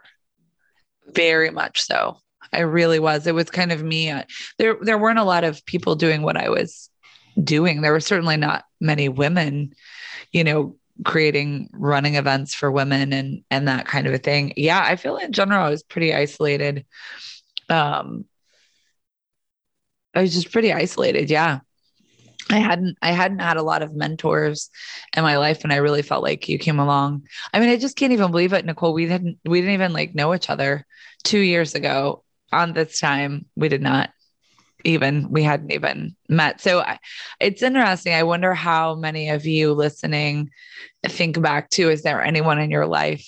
Very 1.07 1.51
much 1.51 1.81
so. 1.81 2.17
I 2.51 2.59
really 2.59 2.99
was. 2.99 3.27
It 3.27 3.35
was 3.35 3.49
kind 3.49 3.71
of 3.71 3.81
me. 3.81 4.11
There, 4.57 4.75
there 4.81 4.97
weren't 4.97 5.19
a 5.19 5.23
lot 5.23 5.45
of 5.45 5.65
people 5.65 5.95
doing 5.95 6.21
what 6.21 6.35
I 6.35 6.49
was 6.49 6.89
doing. 7.41 7.81
There 7.81 7.93
were 7.93 8.01
certainly 8.01 8.35
not 8.35 8.65
many 8.81 9.07
women, 9.07 9.71
you 10.33 10.43
know, 10.43 10.75
creating 11.05 11.69
running 11.73 12.15
events 12.15 12.53
for 12.53 12.71
women 12.71 13.13
and 13.13 13.43
and 13.49 13.67
that 13.67 13.85
kind 13.85 14.07
of 14.07 14.13
a 14.13 14.17
thing. 14.17 14.53
Yeah, 14.57 14.81
I 14.83 14.95
feel 14.95 15.17
in 15.17 15.31
general 15.31 15.65
I 15.65 15.69
was 15.69 15.83
pretty 15.83 16.13
isolated. 16.13 16.85
Um, 17.69 18.25
I 20.13 20.21
was 20.21 20.33
just 20.33 20.51
pretty 20.51 20.73
isolated. 20.73 21.29
Yeah. 21.29 21.59
I 22.51 22.57
hadn't 22.57 22.97
I 23.01 23.11
hadn't 23.11 23.39
had 23.39 23.57
a 23.57 23.63
lot 23.63 23.83
of 23.83 23.93
mentors 23.93 24.69
in 25.15 25.23
my 25.23 25.37
life 25.37 25.63
and 25.63 25.71
I 25.71 25.77
really 25.77 26.01
felt 26.01 26.23
like 26.23 26.49
you 26.49 26.57
came 26.57 26.79
along. 26.79 27.27
I 27.53 27.59
mean, 27.59 27.69
I 27.69 27.77
just 27.77 27.95
can't 27.95 28.13
even 28.13 28.31
believe 28.31 28.53
it, 28.53 28.65
Nicole. 28.65 28.93
We 28.93 29.05
didn't 29.05 29.37
we 29.45 29.61
didn't 29.61 29.75
even 29.75 29.93
like 29.93 30.15
know 30.15 30.33
each 30.33 30.49
other 30.49 30.85
two 31.23 31.39
years 31.39 31.75
ago 31.75 32.23
on 32.51 32.73
this 32.73 32.99
time. 32.99 33.45
We 33.55 33.69
did 33.69 33.83
not 33.83 34.09
even 34.83 35.29
we 35.29 35.43
hadn't 35.43 35.71
even 35.71 36.15
met. 36.27 36.61
So 36.61 36.79
I, 36.79 36.99
it's 37.39 37.61
interesting. 37.61 38.13
I 38.13 38.23
wonder 38.23 38.53
how 38.53 38.95
many 38.95 39.29
of 39.29 39.45
you 39.45 39.73
listening 39.73 40.51
think 41.05 41.41
back 41.41 41.69
to 41.71 41.89
is 41.89 42.03
there 42.03 42.23
anyone 42.23 42.59
in 42.59 42.71
your 42.71 42.85
life 42.85 43.25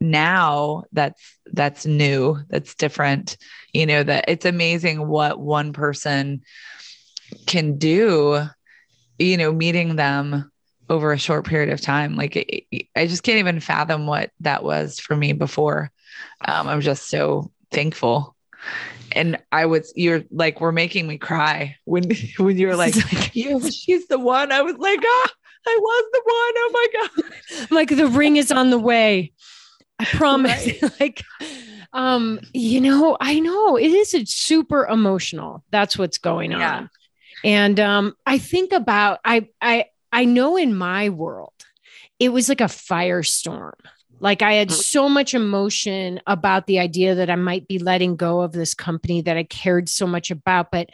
now 0.00 0.82
that's 0.92 1.38
that's 1.52 1.86
new, 1.86 2.38
that's 2.48 2.74
different, 2.74 3.36
you 3.72 3.86
know, 3.86 4.02
that 4.02 4.24
it's 4.28 4.44
amazing 4.44 5.06
what 5.06 5.38
one 5.38 5.72
person 5.72 6.42
can 7.46 7.78
do, 7.78 8.44
you 9.18 9.36
know, 9.36 9.52
meeting 9.52 9.96
them 9.96 10.50
over 10.90 11.12
a 11.12 11.18
short 11.18 11.46
period 11.46 11.72
of 11.72 11.80
time. 11.80 12.16
Like 12.16 12.36
it, 12.36 12.86
I 12.96 13.06
just 13.06 13.22
can't 13.22 13.38
even 13.38 13.60
fathom 13.60 14.06
what 14.06 14.30
that 14.40 14.64
was 14.64 14.98
for 14.98 15.16
me 15.16 15.32
before. 15.32 15.90
Um, 16.44 16.68
I'm 16.68 16.80
just 16.80 17.08
so 17.08 17.50
thankful. 17.70 18.36
And 19.14 19.38
I 19.52 19.66
was, 19.66 19.92
you're 19.96 20.24
like, 20.30 20.60
we're 20.60 20.72
making 20.72 21.06
me 21.06 21.18
cry 21.18 21.76
when, 21.84 22.04
when 22.38 22.58
you're 22.58 22.76
like, 22.84 22.94
you, 23.34 23.70
she's 23.70 24.08
the 24.08 24.18
one. 24.18 24.52
I 24.52 24.62
was 24.62 24.76
like, 24.76 25.00
ah, 25.04 25.30
I 25.66 25.78
was 25.80 26.04
the 26.12 26.22
one. 26.24 26.54
Oh 26.56 26.70
my 26.72 26.86
God. 27.00 27.70
like 27.70 27.88
the 27.88 28.08
ring 28.08 28.36
is 28.36 28.50
on 28.50 28.70
the 28.70 28.78
way. 28.78 29.32
I 29.98 30.04
promise. 30.06 30.66
Right. 30.82 31.00
like, 31.00 31.22
um, 31.92 32.40
you 32.52 32.80
know, 32.80 33.16
I 33.20 33.38
know 33.38 33.76
it 33.76 33.92
is 33.92 34.14
super 34.26 34.86
emotional. 34.86 35.62
That's 35.70 35.96
what's 35.96 36.18
going 36.18 36.52
on. 36.54 36.60
Yeah. 36.60 36.86
And 37.44 37.78
um, 37.80 38.14
I 38.26 38.38
think 38.38 38.72
about 38.72 39.20
I 39.24 39.48
I 39.60 39.86
I 40.12 40.24
know 40.24 40.56
in 40.56 40.74
my 40.74 41.08
world, 41.08 41.52
it 42.18 42.30
was 42.30 42.48
like 42.48 42.60
a 42.60 42.64
firestorm. 42.64 43.72
Like 44.22 44.40
I 44.40 44.54
had 44.54 44.68
mm. 44.68 44.72
so 44.72 45.08
much 45.08 45.34
emotion 45.34 46.20
about 46.26 46.66
the 46.66 46.78
idea 46.78 47.16
that 47.16 47.28
I 47.28 47.34
might 47.34 47.66
be 47.66 47.78
letting 47.78 48.16
go 48.16 48.40
of 48.40 48.52
this 48.52 48.72
company 48.72 49.20
that 49.22 49.36
I 49.36 49.42
cared 49.42 49.88
so 49.88 50.06
much 50.06 50.30
about, 50.30 50.70
but 50.70 50.88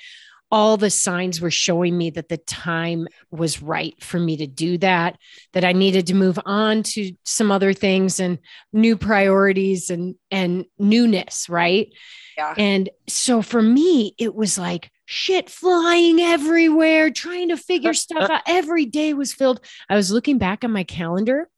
all 0.51 0.79
the 0.79 0.89
signs 0.89 1.41
were 1.41 1.51
showing 1.51 1.97
me 1.97 2.09
that 2.09 2.31
the 2.31 2.39
time 2.39 3.07
was 3.31 3.61
right 3.61 4.03
for 4.03 4.19
me 4.19 4.39
to 4.39 4.47
do 4.47 4.79
that, 4.79 5.19
that 5.53 5.63
I 5.63 5.73
needed 5.73 6.07
to 6.07 6.15
move 6.15 6.39
on 6.47 6.83
to 6.85 7.13
some 7.25 7.53
other 7.53 7.75
things 7.75 8.19
and 8.19 8.39
new 8.73 8.97
priorities 8.97 9.91
and 9.91 10.15
and 10.31 10.65
newness, 10.79 11.51
right? 11.51 11.93
Yeah. 12.39 12.55
And 12.57 12.89
so 13.09 13.43
for 13.43 13.61
me, 13.61 14.15
it 14.17 14.35
was 14.35 14.59
like 14.59 14.91
shit 15.05 15.51
flying 15.51 16.19
everywhere, 16.19 17.11
trying 17.11 17.51
to 17.51 17.59
figure 17.59 17.93
stuff 17.95 18.31
out. 18.31 18.43
Every 18.47 18.87
day 18.87 19.13
was 19.13 19.35
filled. 19.35 19.61
I 19.91 19.97
was 19.97 20.11
looking 20.11 20.39
back 20.39 20.65
on 20.65 20.73
my 20.73 20.85
calendar. 20.85 21.51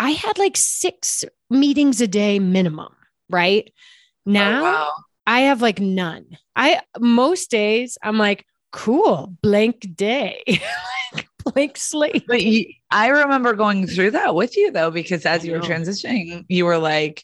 I 0.00 0.12
had 0.12 0.38
like 0.38 0.56
six 0.56 1.26
meetings 1.50 2.00
a 2.00 2.08
day 2.08 2.38
minimum, 2.38 2.96
right? 3.28 3.70
Oh, 3.70 4.30
now 4.32 4.60
oh, 4.60 4.62
wow. 4.62 4.92
I 5.26 5.40
have 5.40 5.60
like 5.60 5.78
none. 5.78 6.38
I 6.56 6.80
most 6.98 7.50
days 7.50 7.98
I'm 8.02 8.16
like, 8.16 8.46
cool, 8.72 9.36
blank 9.42 9.94
day. 9.94 10.42
like 11.14 11.28
blank 11.44 11.76
slate. 11.76 12.24
But 12.26 12.42
you, 12.42 12.64
I 12.90 13.08
remember 13.08 13.52
going 13.52 13.86
through 13.86 14.12
that 14.12 14.34
with 14.34 14.56
you 14.56 14.72
though, 14.72 14.90
because 14.90 15.26
as 15.26 15.44
you 15.44 15.52
were 15.52 15.60
transitioning, 15.60 16.46
you 16.48 16.64
were 16.64 16.78
like, 16.78 17.22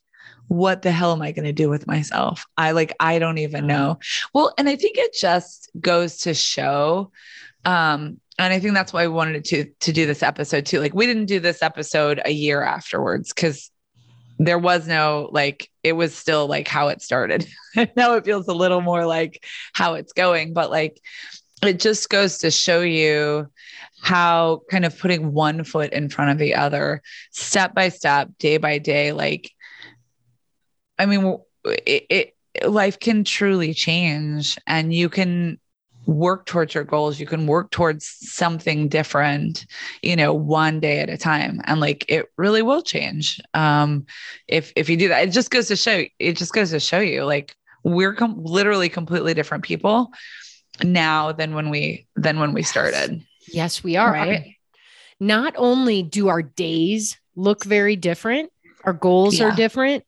what 0.48 0.82
the 0.82 0.92
hell 0.92 1.12
am 1.12 1.22
I 1.22 1.32
going 1.32 1.46
to 1.46 1.54
do 1.54 1.70
with 1.70 1.86
myself? 1.86 2.44
I 2.58 2.72
like, 2.72 2.94
I 3.00 3.18
don't 3.18 3.38
even 3.38 3.66
know. 3.66 4.00
Well, 4.34 4.52
and 4.58 4.68
I 4.68 4.76
think 4.76 4.98
it 4.98 5.14
just 5.14 5.70
goes 5.80 6.18
to 6.18 6.34
show, 6.34 7.10
um, 7.64 8.20
and 8.38 8.52
I 8.52 8.60
think 8.60 8.74
that's 8.74 8.92
why 8.92 9.04
I 9.04 9.08
wanted 9.08 9.44
to 9.46 9.64
to 9.80 9.92
do 9.92 10.06
this 10.06 10.22
episode 10.22 10.66
too. 10.66 10.80
Like, 10.80 10.94
we 10.94 11.06
didn't 11.06 11.26
do 11.26 11.40
this 11.40 11.62
episode 11.62 12.20
a 12.24 12.30
year 12.30 12.62
afterwards 12.62 13.32
because 13.32 13.70
there 14.38 14.58
was 14.58 14.86
no 14.86 15.30
like 15.32 15.70
it 15.82 15.92
was 15.92 16.14
still 16.14 16.46
like 16.46 16.68
how 16.68 16.88
it 16.88 17.00
started. 17.02 17.46
now 17.96 18.14
it 18.14 18.24
feels 18.24 18.48
a 18.48 18.54
little 18.54 18.80
more 18.80 19.06
like 19.06 19.44
how 19.72 19.94
it's 19.94 20.12
going, 20.12 20.52
but 20.52 20.70
like 20.70 21.00
it 21.62 21.80
just 21.80 22.10
goes 22.10 22.38
to 22.38 22.50
show 22.50 22.82
you 22.82 23.48
how 24.02 24.60
kind 24.70 24.84
of 24.84 24.98
putting 24.98 25.32
one 25.32 25.64
foot 25.64 25.92
in 25.92 26.10
front 26.10 26.30
of 26.30 26.38
the 26.38 26.54
other, 26.54 27.02
step 27.30 27.74
by 27.74 27.88
step, 27.88 28.28
day 28.38 28.58
by 28.58 28.78
day, 28.78 29.12
like 29.12 29.50
I 30.98 31.06
mean, 31.06 31.38
it, 31.64 32.06
it 32.10 32.68
life 32.68 32.98
can 32.98 33.24
truly 33.24 33.74
change, 33.74 34.58
and 34.66 34.92
you 34.92 35.08
can 35.08 35.58
work 36.06 36.46
towards 36.46 36.74
your 36.74 36.84
goals. 36.84 37.20
You 37.20 37.26
can 37.26 37.46
work 37.46 37.70
towards 37.70 38.06
something 38.06 38.88
different 38.88 39.66
you 40.02 40.16
know 40.16 40.32
one 40.32 40.80
day 40.80 41.00
at 41.00 41.10
a 41.10 41.18
time. 41.18 41.60
And 41.64 41.80
like 41.80 42.04
it 42.08 42.26
really 42.36 42.62
will 42.62 42.82
change 42.82 43.40
um 43.54 44.06
if 44.48 44.72
if 44.76 44.88
you 44.88 44.96
do 44.96 45.08
that. 45.08 45.28
It 45.28 45.32
just 45.32 45.50
goes 45.50 45.68
to 45.68 45.76
show 45.76 46.04
it 46.18 46.36
just 46.36 46.52
goes 46.52 46.70
to 46.70 46.80
show 46.80 47.00
you 47.00 47.24
like 47.24 47.54
we're 47.84 48.14
com- 48.14 48.42
literally 48.42 48.88
completely 48.88 49.34
different 49.34 49.64
people 49.64 50.10
now 50.82 51.32
than 51.32 51.54
when 51.54 51.70
we 51.70 52.06
than 52.16 52.40
when 52.40 52.52
we 52.52 52.62
started. 52.62 53.24
Yes 53.48 53.84
we 53.84 53.96
are. 53.96 54.12
Right. 54.12 54.56
Not 55.18 55.54
only 55.56 56.02
do 56.02 56.28
our 56.28 56.42
days 56.42 57.18
look 57.36 57.64
very 57.64 57.96
different 57.96 58.50
our 58.84 58.92
goals 58.92 59.38
yeah. 59.38 59.46
are 59.46 59.54
different 59.54 60.04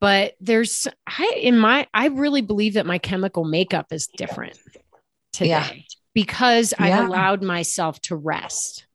but 0.00 0.34
there's 0.40 0.86
I 1.06 1.38
in 1.40 1.58
my 1.58 1.86
I 1.94 2.08
really 2.08 2.42
believe 2.42 2.74
that 2.74 2.86
my 2.86 2.98
chemical 2.98 3.44
makeup 3.44 3.86
is 3.92 4.06
different 4.06 4.58
today 5.36 5.48
yeah. 5.48 5.70
because 6.14 6.72
yeah. 6.78 6.84
I 6.86 7.04
allowed 7.04 7.42
myself 7.42 8.00
to 8.02 8.16
rest. 8.16 8.86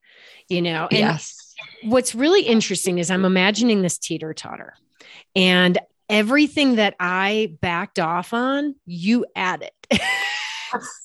You 0.50 0.62
know, 0.62 0.88
and 0.92 1.00
yes. 1.00 1.56
what's 1.84 2.14
really 2.14 2.42
interesting 2.42 2.98
is 2.98 3.10
I'm 3.10 3.24
imagining 3.24 3.82
this 3.82 3.98
teeter 3.98 4.34
totter 4.34 4.74
and 5.34 5.78
everything 6.10 6.76
that 6.76 6.94
I 7.00 7.56
backed 7.62 8.00
off 8.00 8.34
on, 8.34 8.76
you 8.86 9.26
added. 9.34 9.72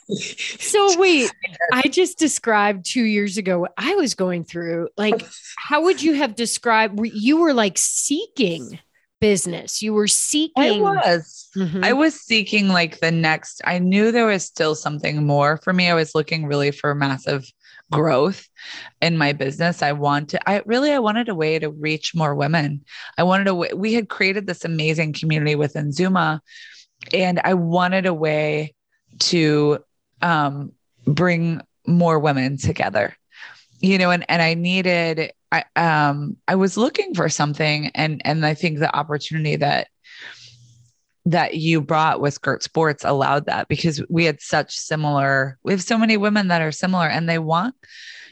so 0.09 0.99
wait, 0.99 1.33
I 1.73 1.83
just 1.83 2.19
described 2.19 2.87
two 2.87 3.05
years 3.05 3.39
ago 3.39 3.61
what 3.61 3.73
I 3.77 3.95
was 3.95 4.17
going 4.17 4.43
through. 4.43 4.89
Like, 4.97 5.25
how 5.57 5.85
would 5.85 6.03
you 6.03 6.15
have 6.15 6.35
described? 6.35 6.99
You 7.05 7.39
were 7.39 7.55
like 7.55 7.79
seeking 7.79 8.81
business. 9.27 9.83
You 9.83 9.93
were 9.93 10.07
seeking. 10.07 10.63
I 10.63 10.81
was. 10.81 11.49
Mm-hmm. 11.57 11.83
I 11.83 11.93
was 11.93 12.15
seeking 12.15 12.69
like 12.69 13.01
the 13.01 13.11
next. 13.11 13.61
I 13.65 13.79
knew 13.79 14.13
there 14.13 14.27
was 14.27 14.45
still 14.45 14.75
something 14.75 15.27
more 15.27 15.57
for 15.65 15.73
me. 15.73 15.89
I 15.89 15.95
was 15.95 16.15
looking 16.15 16.47
really 16.47 16.71
for 16.71 16.95
massive 16.95 17.45
growth 17.91 18.47
in 19.01 19.19
my 19.19 19.33
business. 19.33 19.83
I 19.83 19.93
wanted, 19.93 20.41
I 20.47 20.63
really, 20.65 20.93
I 20.93 20.99
wanted 20.99 21.29
a 21.29 21.35
way 21.35 21.59
to 21.59 21.71
reach 21.71 22.15
more 22.15 22.35
women. 22.35 22.85
I 23.19 23.23
wanted 23.23 23.49
a 23.49 23.55
way, 23.55 23.71
we 23.75 23.95
had 23.95 24.09
created 24.09 24.47
this 24.47 24.65
amazing 24.65 25.13
community 25.13 25.55
within 25.55 25.91
ZOOMA, 25.91 26.41
and 27.13 27.41
I 27.43 27.55
wanted 27.55 28.07
a 28.07 28.15
way 28.15 28.75
to 29.31 29.79
um, 30.23 30.73
bring 31.07 31.61
more 31.87 32.19
women 32.19 32.59
together 32.59 33.17
you 33.81 33.99
know 33.99 34.11
and 34.11 34.25
and 34.29 34.43
i 34.43 34.55
needed 34.55 35.33
I 35.53 35.65
um 35.77 36.37
I 36.49 36.55
was 36.55 36.77
looking 36.77 37.15
for 37.15 37.29
something 37.29 37.91
and 37.95 38.21
and 38.25 38.45
I 38.45 38.55
think 38.55 38.79
the 38.79 38.95
opportunity 38.95 39.57
that 39.57 39.89
that 41.25 41.57
you 41.57 41.81
brought 41.81 42.21
with 42.21 42.35
Skirt 42.35 42.63
Sports 42.63 43.05
allowed 43.05 43.47
that 43.47 43.69
because 43.69 44.03
we 44.09 44.25
had 44.25 44.41
such 44.41 44.77
similar 44.77 45.59
we 45.63 45.73
have 45.73 45.83
so 45.83 45.99
many 45.99 46.17
women 46.17 46.49
that 46.49 46.63
are 46.63 46.73
similar 46.73 47.07
and 47.07 47.29
they 47.29 47.39
want 47.39 47.75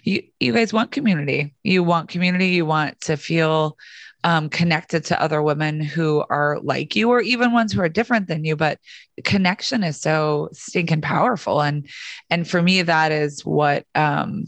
you 0.03 0.23
you 0.41 0.53
guys 0.53 0.73
want 0.73 0.91
community. 0.91 1.55
You 1.63 1.83
want 1.83 2.09
community, 2.09 2.49
you 2.49 2.67
want 2.67 3.01
to 3.03 3.17
feel 3.17 3.77
um, 4.23 4.49
connected 4.49 5.05
to 5.07 5.21
other 5.21 5.43
women 5.43 5.81
who 5.81 6.25
are 6.31 6.59
like 6.63 6.97
you 6.97 7.11
or 7.11 7.21
even 7.21 7.53
ones 7.53 7.73
who 7.73 7.81
are 7.83 7.91
different 7.91 8.27
than 8.27 8.43
you 8.43 8.57
but 8.57 8.79
connection 9.23 9.85
is 9.85 10.01
so 10.01 10.49
stinking 10.53 11.03
powerful 11.03 11.61
and 11.61 11.87
and 12.31 12.49
for 12.49 12.63
me 12.63 12.81
that 12.81 13.13
is 13.13 13.45
what 13.45 13.85
um 13.95 14.47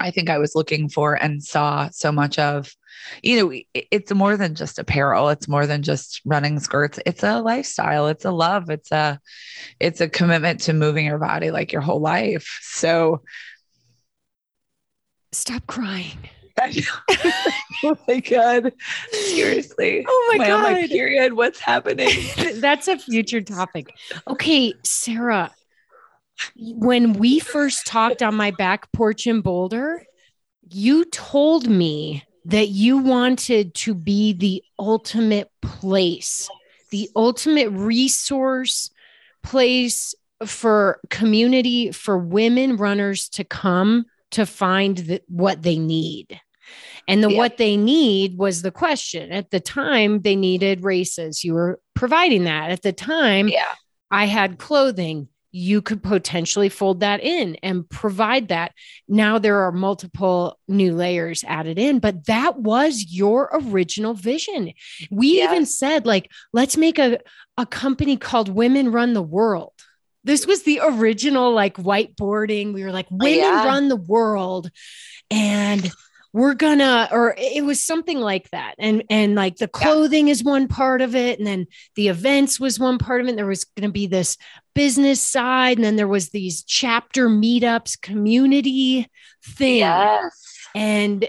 i 0.00 0.10
think 0.10 0.30
i 0.30 0.38
was 0.38 0.54
looking 0.54 0.88
for 0.88 1.14
and 1.14 1.42
saw 1.42 1.88
so 1.90 2.10
much 2.12 2.38
of 2.38 2.70
you 3.22 3.36
know 3.36 3.60
it's 3.74 4.12
more 4.12 4.36
than 4.36 4.54
just 4.54 4.78
apparel. 4.78 5.28
It's 5.28 5.48
more 5.48 5.66
than 5.66 5.82
just 5.82 6.20
running 6.24 6.58
skirts. 6.60 6.98
It's 7.06 7.22
a 7.22 7.40
lifestyle. 7.40 8.08
It's 8.08 8.24
a 8.24 8.30
love. 8.30 8.70
It's 8.70 8.90
a 8.92 9.18
it's 9.78 10.00
a 10.00 10.08
commitment 10.08 10.60
to 10.62 10.72
moving 10.72 11.06
your 11.06 11.18
body 11.18 11.50
like 11.50 11.72
your 11.72 11.82
whole 11.82 12.00
life. 12.00 12.58
So 12.62 13.22
stop 15.32 15.66
crying. 15.66 16.18
Oh 17.82 17.96
my 18.06 18.20
god. 18.20 18.74
Seriously. 19.10 20.04
Oh 20.06 20.34
my 20.36 20.46
god. 20.46 20.72
my 20.72 20.86
period. 20.86 21.32
What's 21.32 21.58
happening? 21.58 22.10
That's 22.56 22.88
a 22.88 22.98
future 22.98 23.40
topic. 23.40 23.94
Okay 24.28 24.74
sarah 24.84 25.50
when 26.56 27.14
we 27.14 27.38
first 27.38 27.86
talked 27.86 28.22
on 28.22 28.34
my 28.34 28.50
back 28.50 28.90
porch 28.92 29.26
in 29.26 29.40
boulder 29.40 30.04
you 30.72 31.04
told 31.06 31.68
me 31.68 32.24
that 32.44 32.68
you 32.68 32.98
wanted 32.98 33.74
to 33.74 33.94
be 33.94 34.32
the 34.32 34.62
ultimate 34.78 35.50
place, 35.60 36.48
the 36.90 37.10
ultimate 37.14 37.70
resource 37.70 38.90
place 39.42 40.14
for 40.46 41.00
community 41.10 41.92
for 41.92 42.16
women 42.16 42.76
runners 42.76 43.28
to 43.28 43.44
come 43.44 44.06
to 44.30 44.46
find 44.46 44.98
the, 44.98 45.22
what 45.28 45.62
they 45.62 45.78
need. 45.78 46.40
And 47.08 47.22
the 47.22 47.30
yeah. 47.30 47.38
what 47.38 47.56
they 47.56 47.76
need 47.76 48.38
was 48.38 48.62
the 48.62 48.70
question. 48.70 49.32
At 49.32 49.50
the 49.50 49.58
time, 49.58 50.20
they 50.20 50.36
needed 50.36 50.84
races. 50.84 51.42
You 51.42 51.54
were 51.54 51.80
providing 51.94 52.44
that. 52.44 52.70
At 52.70 52.82
the 52.82 52.92
time, 52.92 53.48
yeah. 53.48 53.64
I 54.10 54.26
had 54.26 54.58
clothing 54.58 55.28
you 55.52 55.82
could 55.82 56.02
potentially 56.02 56.68
fold 56.68 57.00
that 57.00 57.20
in 57.20 57.56
and 57.62 57.88
provide 57.88 58.48
that. 58.48 58.72
Now 59.08 59.38
there 59.38 59.60
are 59.60 59.72
multiple 59.72 60.58
new 60.68 60.94
layers 60.94 61.44
added 61.44 61.78
in, 61.78 61.98
but 61.98 62.26
that 62.26 62.58
was 62.58 63.06
your 63.08 63.50
original 63.52 64.14
vision. 64.14 64.72
We 65.10 65.42
even 65.42 65.66
said, 65.66 66.06
like, 66.06 66.30
let's 66.52 66.76
make 66.76 66.98
a, 66.98 67.18
a 67.56 67.66
company 67.66 68.16
called 68.16 68.48
Women 68.48 68.92
Run 68.92 69.12
the 69.12 69.22
World. 69.22 69.72
This 70.22 70.46
was 70.46 70.62
the 70.62 70.80
original 70.82 71.52
like 71.52 71.76
whiteboarding. 71.76 72.74
We 72.74 72.84
were 72.84 72.92
like, 72.92 73.06
oh, 73.10 73.16
Women 73.16 73.38
yeah. 73.38 73.64
Run 73.64 73.88
the 73.88 73.96
World. 73.96 74.70
And 75.30 75.90
we're 76.32 76.54
gonna 76.54 77.08
or 77.10 77.34
it 77.36 77.64
was 77.64 77.82
something 77.82 78.18
like 78.18 78.48
that 78.50 78.74
and 78.78 79.02
and 79.10 79.34
like 79.34 79.56
the 79.56 79.66
clothing 79.66 80.28
yeah. 80.28 80.32
is 80.32 80.44
one 80.44 80.68
part 80.68 81.02
of 81.02 81.16
it 81.16 81.38
and 81.38 81.46
then 81.46 81.66
the 81.96 82.08
events 82.08 82.60
was 82.60 82.78
one 82.78 82.98
part 82.98 83.20
of 83.20 83.26
it 83.26 83.30
and 83.30 83.38
there 83.38 83.46
was 83.46 83.64
going 83.64 83.88
to 83.88 83.92
be 83.92 84.06
this 84.06 84.36
business 84.74 85.20
side 85.20 85.76
and 85.76 85.84
then 85.84 85.96
there 85.96 86.08
was 86.08 86.30
these 86.30 86.62
chapter 86.62 87.28
meetups 87.28 88.00
community 88.00 89.08
thing 89.44 89.78
yes. 89.78 90.56
and 90.74 91.28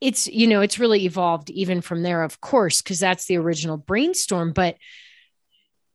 it's 0.00 0.26
you 0.26 0.46
know 0.46 0.60
it's 0.60 0.78
really 0.78 1.04
evolved 1.04 1.50
even 1.50 1.80
from 1.80 2.02
there 2.02 2.22
of 2.22 2.40
course 2.40 2.82
because 2.82 3.00
that's 3.00 3.26
the 3.26 3.36
original 3.36 3.76
brainstorm 3.76 4.52
but 4.52 4.76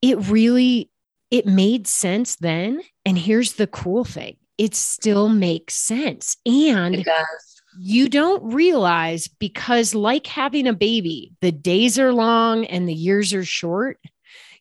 it 0.01 0.17
really 0.27 0.89
it 1.29 1.45
made 1.45 1.87
sense 1.87 2.35
then 2.37 2.81
and 3.05 3.17
here's 3.17 3.53
the 3.53 3.67
cool 3.67 4.03
thing 4.03 4.37
it 4.57 4.75
still 4.75 5.29
makes 5.29 5.75
sense 5.75 6.37
and 6.45 7.05
you 7.79 8.09
don't 8.09 8.53
realize 8.53 9.27
because 9.27 9.95
like 9.95 10.27
having 10.27 10.67
a 10.67 10.73
baby 10.73 11.31
the 11.41 11.51
days 11.51 11.97
are 11.97 12.13
long 12.13 12.65
and 12.65 12.87
the 12.87 12.93
years 12.93 13.33
are 13.33 13.45
short 13.45 13.97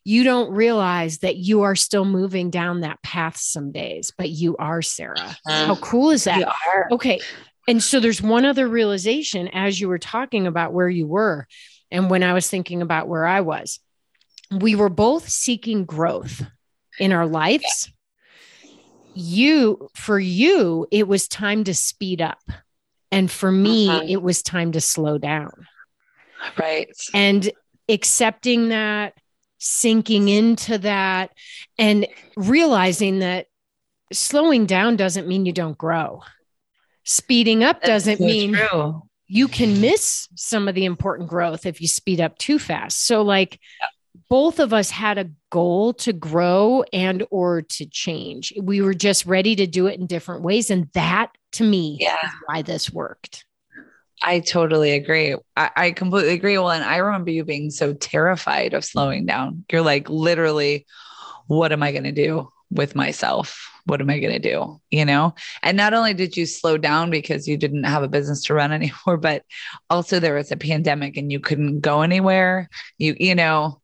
you 0.03 0.23
don't 0.23 0.51
realize 0.51 1.19
that 1.19 1.35
you 1.35 1.61
are 1.61 1.75
still 1.75 2.05
moving 2.05 2.49
down 2.49 2.81
that 2.81 3.01
path 3.03 3.37
some 3.37 3.71
days, 3.71 4.11
but 4.17 4.29
you 4.29 4.57
are, 4.57 4.81
Sarah. 4.81 5.37
How 5.47 5.75
cool 5.75 6.09
is 6.11 6.23
that? 6.23 6.51
Okay. 6.91 7.19
And 7.67 7.81
so 7.81 7.99
there's 7.99 8.21
one 8.21 8.45
other 8.45 8.67
realization 8.67 9.47
as 9.49 9.79
you 9.79 9.87
were 9.87 9.99
talking 9.99 10.47
about 10.47 10.73
where 10.73 10.89
you 10.89 11.05
were. 11.05 11.47
And 11.91 12.09
when 12.09 12.23
I 12.23 12.33
was 12.33 12.47
thinking 12.47 12.81
about 12.81 13.07
where 13.07 13.25
I 13.25 13.41
was, 13.41 13.79
we 14.49 14.75
were 14.75 14.89
both 14.89 15.29
seeking 15.29 15.85
growth 15.85 16.41
in 16.99 17.11
our 17.11 17.27
lives. 17.27 17.91
You, 19.13 19.89
for 19.93 20.19
you, 20.19 20.87
it 20.89 21.07
was 21.07 21.27
time 21.27 21.63
to 21.65 21.73
speed 21.73 22.21
up. 22.21 22.39
And 23.11 23.29
for 23.29 23.51
me, 23.51 23.89
uh-huh. 23.89 24.05
it 24.07 24.21
was 24.21 24.41
time 24.41 24.71
to 24.71 24.81
slow 24.81 25.17
down. 25.17 25.67
Right. 26.57 26.89
And 27.13 27.51
accepting 27.87 28.69
that, 28.69 29.13
sinking 29.61 30.27
into 30.27 30.79
that 30.79 31.29
and 31.77 32.07
realizing 32.35 33.19
that 33.19 33.45
slowing 34.11 34.65
down 34.65 34.95
doesn't 34.95 35.27
mean 35.27 35.45
you 35.45 35.53
don't 35.53 35.77
grow. 35.77 36.23
Speeding 37.03 37.63
up 37.63 37.81
doesn't 37.83 38.17
so 38.17 38.25
mean 38.25 38.55
true. 38.55 39.03
you 39.27 39.47
can 39.47 39.79
miss 39.79 40.27
some 40.35 40.67
of 40.67 40.73
the 40.73 40.85
important 40.85 41.29
growth 41.29 41.67
if 41.67 41.79
you 41.79 41.87
speed 41.87 42.19
up 42.19 42.37
too 42.39 42.57
fast. 42.57 43.05
So 43.05 43.21
like 43.21 43.59
both 44.29 44.59
of 44.59 44.73
us 44.73 44.89
had 44.89 45.19
a 45.19 45.29
goal 45.51 45.93
to 45.93 46.11
grow 46.11 46.83
and 46.91 47.23
or 47.29 47.61
to 47.61 47.85
change. 47.85 48.53
We 48.59 48.81
were 48.81 48.95
just 48.95 49.27
ready 49.27 49.55
to 49.57 49.67
do 49.67 49.85
it 49.85 49.99
in 49.99 50.07
different 50.07 50.41
ways 50.41 50.71
and 50.71 50.89
that 50.93 51.31
to 51.53 51.63
me 51.63 51.97
yeah. 51.99 52.17
is 52.25 52.31
why 52.47 52.63
this 52.63 52.91
worked. 52.91 53.45
I 54.21 54.39
totally 54.39 54.91
agree. 54.91 55.35
I, 55.55 55.71
I, 55.75 55.91
completely 55.91 56.33
agree. 56.33 56.57
Well, 56.57 56.71
and 56.71 56.83
I 56.83 56.97
remember 56.97 57.31
you 57.31 57.43
being 57.43 57.71
so 57.71 57.93
terrified 57.93 58.73
of 58.73 58.85
slowing 58.85 59.25
down. 59.25 59.65
You're 59.71 59.81
like, 59.81 60.09
literally, 60.09 60.85
what 61.47 61.71
am 61.71 61.81
I 61.81 61.91
going 61.91 62.03
to 62.03 62.11
do 62.11 62.51
with 62.69 62.95
myself? 62.95 63.67
What 63.85 63.99
am 63.99 64.09
I 64.09 64.19
going 64.19 64.33
to 64.33 64.39
do? 64.39 64.79
You 64.91 65.05
know? 65.05 65.33
And 65.63 65.75
not 65.75 65.93
only 65.93 66.13
did 66.13 66.37
you 66.37 66.45
slow 66.45 66.77
down 66.77 67.09
because 67.09 67.47
you 67.47 67.57
didn't 67.57 67.85
have 67.85 68.03
a 68.03 68.07
business 68.07 68.43
to 68.43 68.53
run 68.53 68.71
anymore, 68.71 69.17
but 69.17 69.43
also 69.89 70.19
there 70.19 70.35
was 70.35 70.51
a 70.51 70.57
pandemic 70.57 71.17
and 71.17 71.31
you 71.31 71.39
couldn't 71.39 71.79
go 71.79 72.01
anywhere. 72.01 72.69
You, 72.97 73.15
you 73.19 73.33
know, 73.33 73.81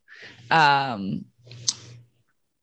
um, 0.51 1.25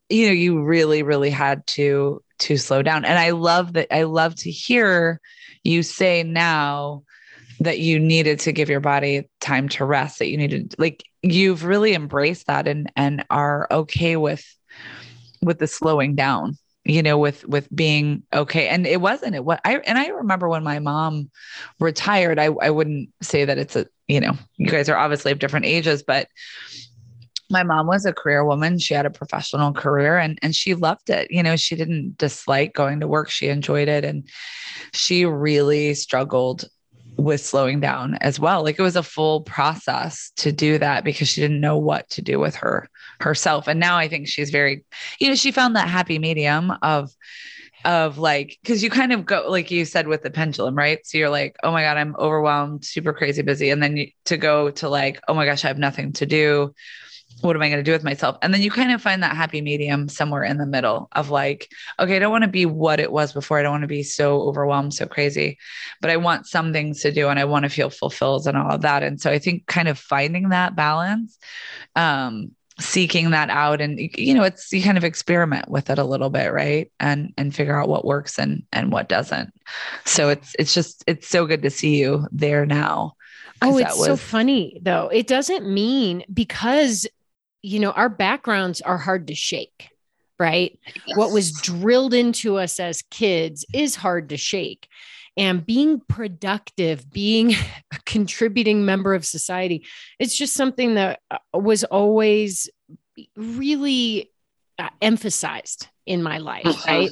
you 0.09 0.27
know, 0.27 0.33
you 0.33 0.63
really, 0.63 1.03
really 1.03 1.31
had 1.31 1.67
to 1.69 2.23
to 2.41 2.57
slow 2.57 2.83
down. 2.83 3.05
And 3.05 3.19
I 3.19 3.31
love 3.31 3.73
that. 3.75 3.95
I 3.95 4.03
love 4.03 4.35
to 4.37 4.51
hear 4.51 5.21
you 5.63 5.83
say 5.83 6.23
now 6.23 7.05
that 7.61 7.79
you 7.79 7.99
needed 7.99 8.40
to 8.40 8.53
give 8.53 8.69
your 8.69 8.81
body 8.81 9.29
time 9.40 9.69
to 9.69 9.85
rest 9.85 10.19
that 10.19 10.29
you 10.29 10.37
needed 10.37 10.75
like 10.79 11.05
you've 11.23 11.64
really 11.64 11.95
embraced 11.95 12.47
that 12.47 12.67
and 12.67 12.90
and 12.97 13.25
are 13.31 13.67
okay 13.71 14.17
with 14.17 14.45
with 15.43 15.59
the 15.59 15.67
slowing 15.67 16.14
down 16.14 16.57
you 16.85 17.03
know 17.03 17.19
with 17.19 17.47
with 17.47 17.75
being 17.75 18.23
okay. 18.33 18.69
And 18.69 18.87
it 18.87 19.01
wasn't 19.01 19.35
it 19.35 19.45
what 19.45 19.61
i 19.64 19.79
and 19.79 19.99
i 19.99 20.09
remember 20.09 20.49
when 20.49 20.62
my 20.62 20.79
mom 20.79 21.31
retired 21.81 22.38
i 22.38 22.47
i 22.47 22.71
wouldn't 22.71 23.11
say 23.23 23.45
that 23.45 23.59
it's 23.59 23.77
a 23.77 23.87
you 24.07 24.21
know 24.21 24.37
you 24.57 24.71
guys 24.71 24.88
are 24.88 24.97
obviously 24.97 25.33
of 25.33 25.38
different 25.38 25.67
ages 25.67 26.03
but 26.03 26.29
my 27.51 27.62
mom 27.62 27.87
was 27.87 28.07
a 28.07 28.12
career 28.12 28.45
woman. 28.45 28.79
She 28.79 28.95
had 28.95 29.07
a 29.07 29.11
professional 29.11 29.73
career 29.73 30.19
and 30.19 30.38
and 30.43 30.55
she 30.55 30.75
loved 30.75 31.11
it. 31.11 31.31
You 31.31 31.43
know 31.43 31.57
she 31.57 31.77
didn't 31.77 32.17
dislike 32.19 32.75
going 32.75 33.01
to 33.01 33.09
work. 33.09 33.31
She 33.31 33.49
enjoyed 33.49 33.88
it 33.88 34.05
and 34.05 34.29
she 34.93 35.25
really 35.25 35.95
struggled 35.95 36.64
with 37.16 37.40
slowing 37.40 37.81
down 37.81 38.14
as 38.16 38.40
well. 38.40 38.62
Like 38.62 38.79
it 38.79 38.83
was 38.83 38.96
a 38.96 39.03
full 39.03 39.42
process 39.42 40.33
to 40.37 40.53
do 40.53 40.79
that 40.79 41.05
because 41.05 41.29
she 41.29 41.40
didn't 41.40 41.61
know 41.61 41.77
what 41.77 42.09
to 42.11 42.22
do 42.22 42.38
with 42.38 42.55
her 42.57 42.88
herself. 43.20 43.68
And 43.68 43.81
now 43.81 43.96
I 43.96 44.09
think 44.09 44.29
she's 44.29 44.50
very, 44.50 44.85
you 45.20 45.29
know, 45.29 45.35
she 45.35 45.53
found 45.53 45.77
that 45.77 45.88
happy 45.88 46.18
medium 46.18 46.72
of 46.83 47.11
of 47.85 48.18
like 48.18 48.59
because 48.62 48.83
you 48.83 48.88
kind 48.88 49.12
of 49.12 49.27
go 49.27 49.44
like 49.48 49.70
you 49.70 49.85
said 49.85 50.09
with 50.09 50.22
the 50.22 50.31
pendulum 50.31 50.74
right 50.74 51.07
so 51.07 51.18
you're 51.18 51.29
like 51.29 51.55
oh 51.62 51.70
my 51.70 51.83
god 51.83 51.98
i'm 51.98 52.16
overwhelmed 52.16 52.83
super 52.83 53.12
crazy 53.12 53.42
busy 53.42 53.68
and 53.68 53.83
then 53.83 53.96
you, 53.96 54.09
to 54.24 54.38
go 54.38 54.70
to 54.70 54.88
like 54.88 55.20
oh 55.29 55.35
my 55.35 55.44
gosh 55.44 55.66
i 55.66 55.68
have 55.68 55.77
nothing 55.77 56.11
to 56.11 56.24
do 56.24 56.74
what 57.40 57.57
am 57.57 57.62
I 57.62 57.68
going 57.68 57.79
to 57.79 57.83
do 57.83 57.92
with 57.92 58.05
myself? 58.05 58.37
And 58.42 58.55
then 58.55 58.62
you 58.62 58.70
kind 58.70 58.92
of 58.92 59.03
find 59.03 59.23
that 59.23 59.37
happy 59.37 59.61
medium 59.61 60.09
somewhere 60.09 60.44
in 60.44 60.57
the 60.57 60.66
middle 60.66 61.09
of 61.12 61.31
like, 61.31 61.68
okay, 61.99 62.16
I 62.16 62.18
don't 62.18 62.31
want 62.33 62.44
to 62.44 62.49
be 62.49 62.66
what 62.66 63.01
it 63.01 63.12
was 63.12 63.33
before. 63.33 63.59
I 63.59 63.62
don't 63.62 63.73
want 63.73 63.83
to 63.83 63.88
be 63.88 64.03
so 64.03 64.40
overwhelmed, 64.42 64.94
so 64.94 65.07
crazy, 65.07 65.59
but 66.01 66.11
I 66.11 66.16
want 66.16 66.47
some 66.47 66.73
things 66.73 67.03
to 67.03 67.12
do 67.12 67.29
and 67.29 67.38
I 67.38 67.44
want 67.44 67.64
to 67.64 67.68
feel 67.68 67.90
fulfilled 67.90 68.47
and 68.47 68.57
all 68.57 68.70
of 68.73 68.83
that. 68.83 69.03
And 69.03 69.20
so 69.20 69.31
I 69.31 69.38
think 69.38 69.66
kind 69.66 69.88
of 69.88 69.99
finding 69.99 70.51
that 70.51 70.75
balance, 70.75 71.38
um, 71.97 72.53
seeking 72.81 73.31
that 73.31 73.51
out 73.51 73.81
and 73.81 74.01
you 74.16 74.35
know 74.35 74.42
it's 74.42 74.73
you 74.73 74.83
kind 74.83 74.99
of 74.99 75.05
experiment 75.05 75.68
with 75.68 75.90
it 75.90 75.99
a 76.01 76.03
little 76.03 76.29
bit 76.29 76.53
right 76.53 76.90
and 76.99 77.33
and 77.38 77.55
figure 77.55 77.81
out 77.81 77.88
what 77.88 78.05
works 78.05 78.37
and 78.37 78.64
and 78.73 78.90
what 78.90 79.09
doesn't 79.09 79.55
so 80.05 80.29
it's 80.29 80.57
it's 80.59 80.75
just 80.75 81.05
it's 81.07 81.29
so 81.29 81.47
good 81.47 81.62
to 81.62 81.70
see 81.70 82.01
you 82.01 82.27
there 82.33 82.66
now 82.66 83.14
Oh, 83.62 83.79
it's 83.79 83.97
was- 83.97 84.07
so 84.07 84.16
funny 84.16 84.79
though. 84.83 85.09
It 85.09 85.27
doesn't 85.27 85.68
mean 85.68 86.25
because 86.33 87.07
you 87.64 87.81
know, 87.81 87.92
our 87.92 88.11
backgrounds 88.11 88.83
are 88.83 88.98
hard 88.98 89.29
to 89.29 89.35
shake, 89.35 89.88
right? 90.38 90.79
Yes. 91.07 91.16
What 91.16 91.33
was 91.33 91.50
drilled 91.50 92.12
into 92.12 92.59
us 92.59 92.79
as 92.79 93.00
kids 93.11 93.64
is 93.72 93.96
hard 93.96 94.29
to 94.29 94.37
shake. 94.37 94.87
and 95.37 95.66
being 95.66 96.00
productive, 96.09 97.11
being 97.11 97.53
a 97.92 97.98
contributing 98.05 98.85
member 98.85 99.14
of 99.14 99.24
society. 99.24 99.85
It's 100.18 100.37
just 100.37 100.55
something 100.55 100.94
that 100.94 101.20
uh, 101.31 101.38
was 101.55 101.85
always 101.85 102.68
really 103.35 104.31
uh, 104.79 104.90
emphasized 105.00 105.88
in 106.07 106.22
my 106.22 106.38
life, 106.38 106.64
mm-hmm. 106.64 106.88
right? 106.88 107.11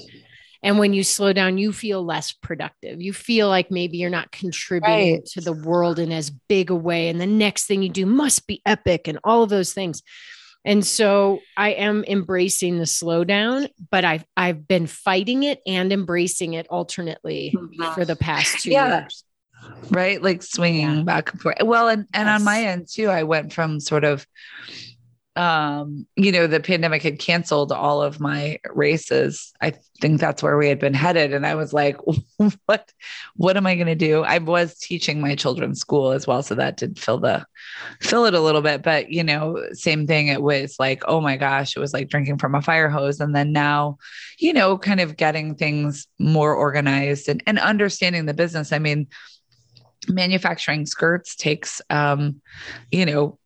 And 0.62 0.78
when 0.78 0.92
you 0.92 1.02
slow 1.02 1.32
down, 1.32 1.58
you 1.58 1.72
feel 1.72 2.04
less 2.04 2.32
productive. 2.32 3.00
You 3.00 3.12
feel 3.12 3.48
like 3.48 3.70
maybe 3.70 3.96
you're 3.98 4.10
not 4.10 4.30
contributing 4.30 5.14
right. 5.14 5.26
to 5.32 5.40
the 5.40 5.52
world 5.52 5.98
in 5.98 6.12
as 6.12 6.30
big 6.30 6.70
a 6.70 6.76
way. 6.76 7.08
And 7.08 7.20
the 7.20 7.26
next 7.26 7.64
thing 7.64 7.82
you 7.82 7.88
do 7.88 8.06
must 8.06 8.46
be 8.46 8.62
epic 8.64 9.08
and 9.08 9.18
all 9.24 9.42
of 9.42 9.48
those 9.48 9.72
things. 9.72 10.02
And 10.64 10.87
so 10.87 11.40
I 11.57 11.70
am 11.70 12.05
embracing 12.05 12.79
the 12.79 12.85
slowdown, 12.85 13.68
but 13.90 14.05
I've 14.05 14.25
I've 14.37 14.68
been 14.68 14.87
fighting 14.87 15.42
it 15.42 15.61
and 15.66 15.92
embracing 15.92 16.55
it 16.55 16.66
alternately 16.68 17.53
mm-hmm. 17.57 17.94
for 17.94 18.05
the 18.05 18.16
past 18.16 18.62
two 18.62 18.70
yeah. 18.70 19.01
years. 19.01 19.25
Right. 19.90 20.22
Like 20.22 20.42
swinging 20.42 20.98
yeah. 20.98 21.03
back 21.03 21.33
and 21.33 21.40
forth. 21.40 21.57
Well, 21.62 21.88
and, 21.88 22.07
and 22.14 22.27
yes. 22.27 22.40
on 22.40 22.44
my 22.44 22.64
end 22.64 22.88
too, 22.88 23.09
I 23.09 23.22
went 23.25 23.53
from 23.53 23.81
sort 23.81 24.05
of 24.05 24.27
um 25.34 26.06
you 26.14 26.30
know 26.30 26.46
the 26.46 26.60
pandemic 26.60 27.02
had 27.02 27.18
canceled 27.18 27.72
all 27.72 28.02
of 28.02 28.20
my 28.20 28.58
races. 28.74 29.52
I 29.62 29.72
think 30.00 30.20
that's 30.20 30.42
where 30.42 30.58
we 30.58 30.68
had 30.68 30.78
been 30.78 30.92
headed. 30.92 31.32
And 31.32 31.46
i 31.46 31.54
was 31.54 31.72
like 31.72 31.96
what 32.66 32.92
what 33.36 33.56
am 33.56 33.66
i 33.66 33.74
going 33.74 33.86
to 33.86 33.94
do? 33.94 34.22
I 34.22 34.38
was 34.38 34.78
teaching 34.78 35.20
my 35.20 35.34
children's 35.34 35.80
school 35.80 36.12
as 36.12 36.26
well 36.26 36.42
so 36.42 36.54
that 36.56 36.76
did 36.76 36.98
fill 36.98 37.18
the 37.18 37.46
fill 38.00 38.26
it 38.26 38.34
a 38.34 38.40
little 38.40 38.60
bit. 38.60 38.82
But 38.82 39.10
you 39.10 39.24
know 39.24 39.58
same 39.72 40.06
thing 40.06 40.28
it 40.28 40.42
was 40.42 40.76
like 40.78 41.02
oh 41.08 41.20
my 41.22 41.38
gosh 41.38 41.76
it 41.76 41.80
was 41.80 41.94
like 41.94 42.08
drinking 42.08 42.38
from 42.38 42.54
a 42.54 42.60
fire 42.60 42.90
hose. 42.90 43.18
And 43.18 43.34
then 43.34 43.52
now 43.52 43.96
you 44.38 44.52
know 44.52 44.76
kind 44.76 45.00
of 45.00 45.16
getting 45.16 45.54
things 45.54 46.06
more 46.18 46.54
organized 46.54 47.28
and, 47.30 47.42
and 47.46 47.58
understanding 47.58 48.26
the 48.26 48.34
business. 48.34 48.70
I 48.70 48.78
mean 48.78 49.08
manufacturing 50.08 50.84
skirts 50.84 51.36
takes 51.36 51.80
um 51.88 52.42
you 52.90 53.06
know 53.06 53.38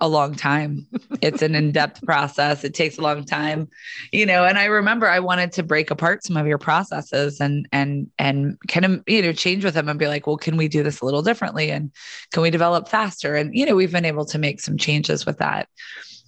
a 0.00 0.08
long 0.08 0.34
time. 0.34 0.86
It's 1.22 1.42
an 1.42 1.54
in-depth 1.54 2.02
process. 2.04 2.64
It 2.64 2.74
takes 2.74 2.98
a 2.98 3.02
long 3.02 3.24
time, 3.24 3.68
you 4.12 4.26
know, 4.26 4.44
and 4.44 4.58
I 4.58 4.64
remember 4.66 5.08
I 5.08 5.20
wanted 5.20 5.52
to 5.52 5.62
break 5.62 5.90
apart 5.90 6.24
some 6.24 6.36
of 6.36 6.46
your 6.46 6.58
processes 6.58 7.40
and 7.40 7.68
and 7.72 8.10
and 8.18 8.58
kind 8.68 8.84
of, 8.84 9.02
you 9.06 9.22
know, 9.22 9.32
change 9.32 9.64
with 9.64 9.74
them 9.74 9.88
and 9.88 9.98
be 9.98 10.08
like, 10.08 10.26
well, 10.26 10.36
can 10.36 10.56
we 10.56 10.68
do 10.68 10.82
this 10.82 11.00
a 11.00 11.04
little 11.04 11.22
differently 11.22 11.70
and 11.70 11.90
can 12.32 12.42
we 12.42 12.50
develop 12.50 12.88
faster? 12.88 13.34
And 13.34 13.54
you 13.54 13.66
know, 13.66 13.74
we've 13.74 13.92
been 13.92 14.04
able 14.04 14.26
to 14.26 14.38
make 14.38 14.60
some 14.60 14.76
changes 14.76 15.24
with 15.24 15.38
that 15.38 15.68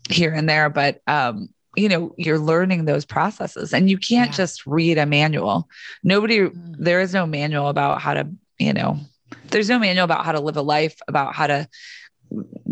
here 0.09 0.33
and 0.33 0.48
there, 0.48 0.70
but 0.70 1.00
um 1.07 1.48
you 1.76 1.88
know 1.88 2.14
you're 2.16 2.38
learning 2.38 2.87
those 2.87 3.04
processes 3.04 3.72
and 3.72 3.88
you 3.88 3.98
can't 3.98 4.31
yeah. 4.31 4.37
just 4.37 4.66
read 4.66 4.98
a 4.98 5.07
manual 5.07 5.68
nobody 6.02 6.40
mm. 6.40 6.74
there 6.78 7.00
is 7.00 7.14
no 7.14 7.26
manual 7.26 7.68
about 7.68 8.00
how 8.00 8.14
to 8.14 8.28
you 8.59 8.72
know 8.72 8.98
there's 9.50 9.68
no 9.68 9.78
manual 9.78 10.04
about 10.04 10.24
how 10.24 10.33
to 10.33 10.40
live 10.40 10.57
a 10.57 10.62
life 10.62 10.96
about 11.07 11.35
how 11.35 11.46
to 11.46 11.68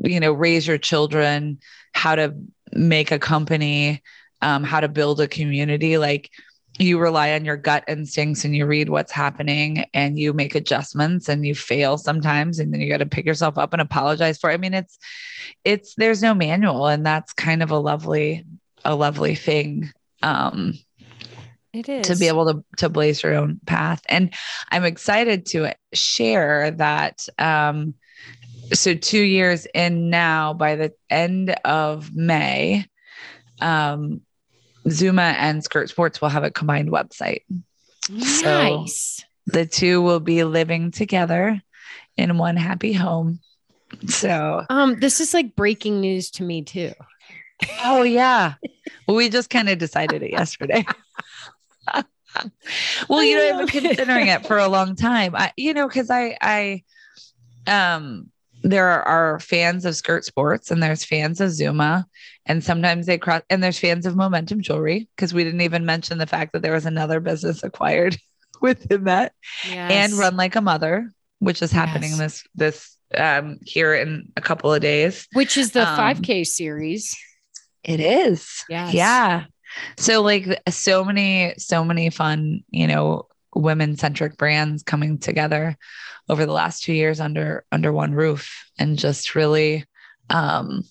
you 0.03 0.21
know 0.21 0.33
raise 0.33 0.67
your 0.67 0.79
children 0.79 1.59
how 1.93 2.15
to 2.15 2.35
make 2.73 3.11
a 3.11 3.19
company 3.19 4.03
um, 4.43 4.65
how 4.65 4.81
to 4.81 4.89
build 4.89 5.21
a 5.21 5.29
community. 5.29 5.99
Like 5.99 6.31
you 6.79 6.99
rely 6.99 7.33
on 7.33 7.45
your 7.45 7.57
gut 7.57 7.85
instincts 7.89 8.45
and 8.45 8.55
you 8.55 8.67
read 8.67 8.91
what's 8.91 9.13
happening 9.13 9.85
and 9.95 10.19
you 10.19 10.33
make 10.33 10.55
adjustments 10.55 11.29
and 11.29 11.47
you 11.47 11.55
fail 11.55 11.97
sometimes 11.97 12.59
and 12.59 12.73
then 12.73 12.81
you 12.81 12.89
got 12.89 12.99
to 12.99 13.07
pick 13.07 13.25
yourself 13.25 13.57
up 13.57 13.73
and 13.73 13.81
apologize 13.81 14.39
for 14.39 14.51
it. 14.51 14.55
I 14.55 14.59
mean 14.59 14.75
it's 14.75 14.99
it's 15.65 15.95
there's 15.97 16.23
no 16.23 16.35
manual 16.35 16.87
and 16.87 17.05
that's 17.05 17.33
kind 17.33 17.63
of 17.63 17.71
a 17.71 17.79
lovely 17.79 18.45
a 18.85 18.95
lovely 18.95 19.35
thing 19.35 19.91
um 20.23 20.75
it 21.73 21.89
is 21.89 22.07
to 22.07 22.17
be 22.17 22.29
able 22.29 22.53
to 22.53 22.65
to 22.77 22.89
blaze 22.89 23.23
your 23.23 23.35
own 23.35 23.61
path. 23.67 24.03
And 24.09 24.35
I'm 24.71 24.85
excited 24.85 25.47
to 25.47 25.75
share 25.95 26.71
that 26.73 27.27
um 27.39 27.95
so 28.73 28.95
two 28.95 29.23
years 29.23 29.67
in 29.75 30.11
now 30.11 30.53
by 30.53 30.77
the 30.77 30.93
end 31.11 31.51
of 31.65 32.15
may 32.15 32.87
um 33.61 34.21
ZOOMA 34.89 35.35
and 35.39 35.65
skirt 35.65 35.89
sports 35.89 36.21
will 36.21 36.29
have 36.29 36.45
a 36.45 36.51
combined 36.51 36.91
website. 36.91 37.43
Nice. 38.09 39.17
so 39.17 39.25
the 39.47 39.67
two 39.67 40.01
will 40.01 40.21
be 40.21 40.45
living 40.45 40.91
together 40.93 41.61
in 42.17 42.39
one 42.39 42.57
happy 42.57 42.93
home. 42.93 43.41
So 44.07 44.65
um 44.71 45.01
this 45.01 45.21
is 45.21 45.35
like 45.35 45.57
breaking 45.57 46.01
news 46.01 46.31
to 46.33 46.43
me 46.43 46.63
too. 46.63 46.93
Oh 47.85 48.03
yeah. 48.03 48.55
Well, 49.07 49.17
we 49.17 49.29
just 49.29 49.51
kind 49.51 49.69
of 49.69 49.79
decided 49.79 50.23
it 50.23 50.31
yesterday. 50.31 50.85
Well 53.09 53.23
you 53.23 53.35
know 53.37 53.61
i've 53.61 53.73
been 53.73 53.83
considering 53.83 54.27
it 54.27 54.45
for 54.47 54.59
a 54.59 54.69
long 54.69 54.95
time. 54.95 55.35
I 55.35 55.53
you 55.57 55.73
know 55.73 55.89
because 55.89 56.11
i 56.11 56.37
i 56.43 56.83
um 57.67 58.31
there 58.71 59.03
are 59.03 59.39
fans 59.39 59.85
of 59.85 59.95
skirt 59.95 60.25
sports 60.25 60.71
and 60.71 60.83
there's 60.83 61.05
fans 61.05 61.41
of 61.41 61.51
ZOOMA 61.51 62.05
and 62.47 62.65
sometimes 62.65 63.07
they 63.07 63.19
cross 63.19 63.43
and 63.49 63.63
there's 63.63 63.79
fans 63.79 64.07
of 64.07 64.17
momentum 64.17 64.61
jewelry 64.61 65.09
because 65.15 65.33
we 65.33 65.45
didn't 65.45 65.61
even 65.61 65.87
mention 65.87 66.19
the 66.19 66.27
fact 66.27 66.53
that 66.53 66.63
there 66.63 66.73
was 66.73 66.87
another 66.87 67.21
business 67.21 67.63
acquired 67.63 68.17
within 68.61 69.05
that 69.05 69.33
yes. 69.69 69.91
and 69.91 70.13
run 70.15 70.37
like 70.37 70.57
a 70.57 70.61
mother 70.61 71.13
which 71.39 71.63
is 71.63 71.71
happening 71.71 72.11
yes. 72.11 72.19
this 72.19 72.45
this 72.55 72.97
um 73.17 73.59
here 73.63 73.95
in 73.95 74.33
a 74.37 74.41
couple 74.41 74.73
of 74.73 74.81
days 74.81 75.29
which 75.33 75.57
is 75.57 75.73
the 75.73 75.89
um, 75.89 75.99
5k 75.99 76.45
series 76.47 77.17
it 77.85 78.01
is 78.01 78.65
yes. 78.69 78.93
yeah 78.95 79.45
so 79.97 80.23
like 80.23 80.61
so 80.69 81.05
many 81.05 81.55
so 81.59 81.85
many 81.85 82.11
fun 82.11 82.65
you 82.71 82.87
know 82.87 83.27
women 83.57 83.97
centric 83.97 84.37
brands 84.37 84.83
coming 84.83 85.19
together 85.19 85.77
over 86.29 86.45
the 86.45 86.53
last 86.53 86.83
two 86.83 86.93
years 86.93 87.21
under 87.21 87.65
under 87.73 87.93
one 87.93 88.13
roof 88.13 88.71
and 88.79 88.99
just 88.99 89.35
really 89.35 89.85
um 90.31 90.83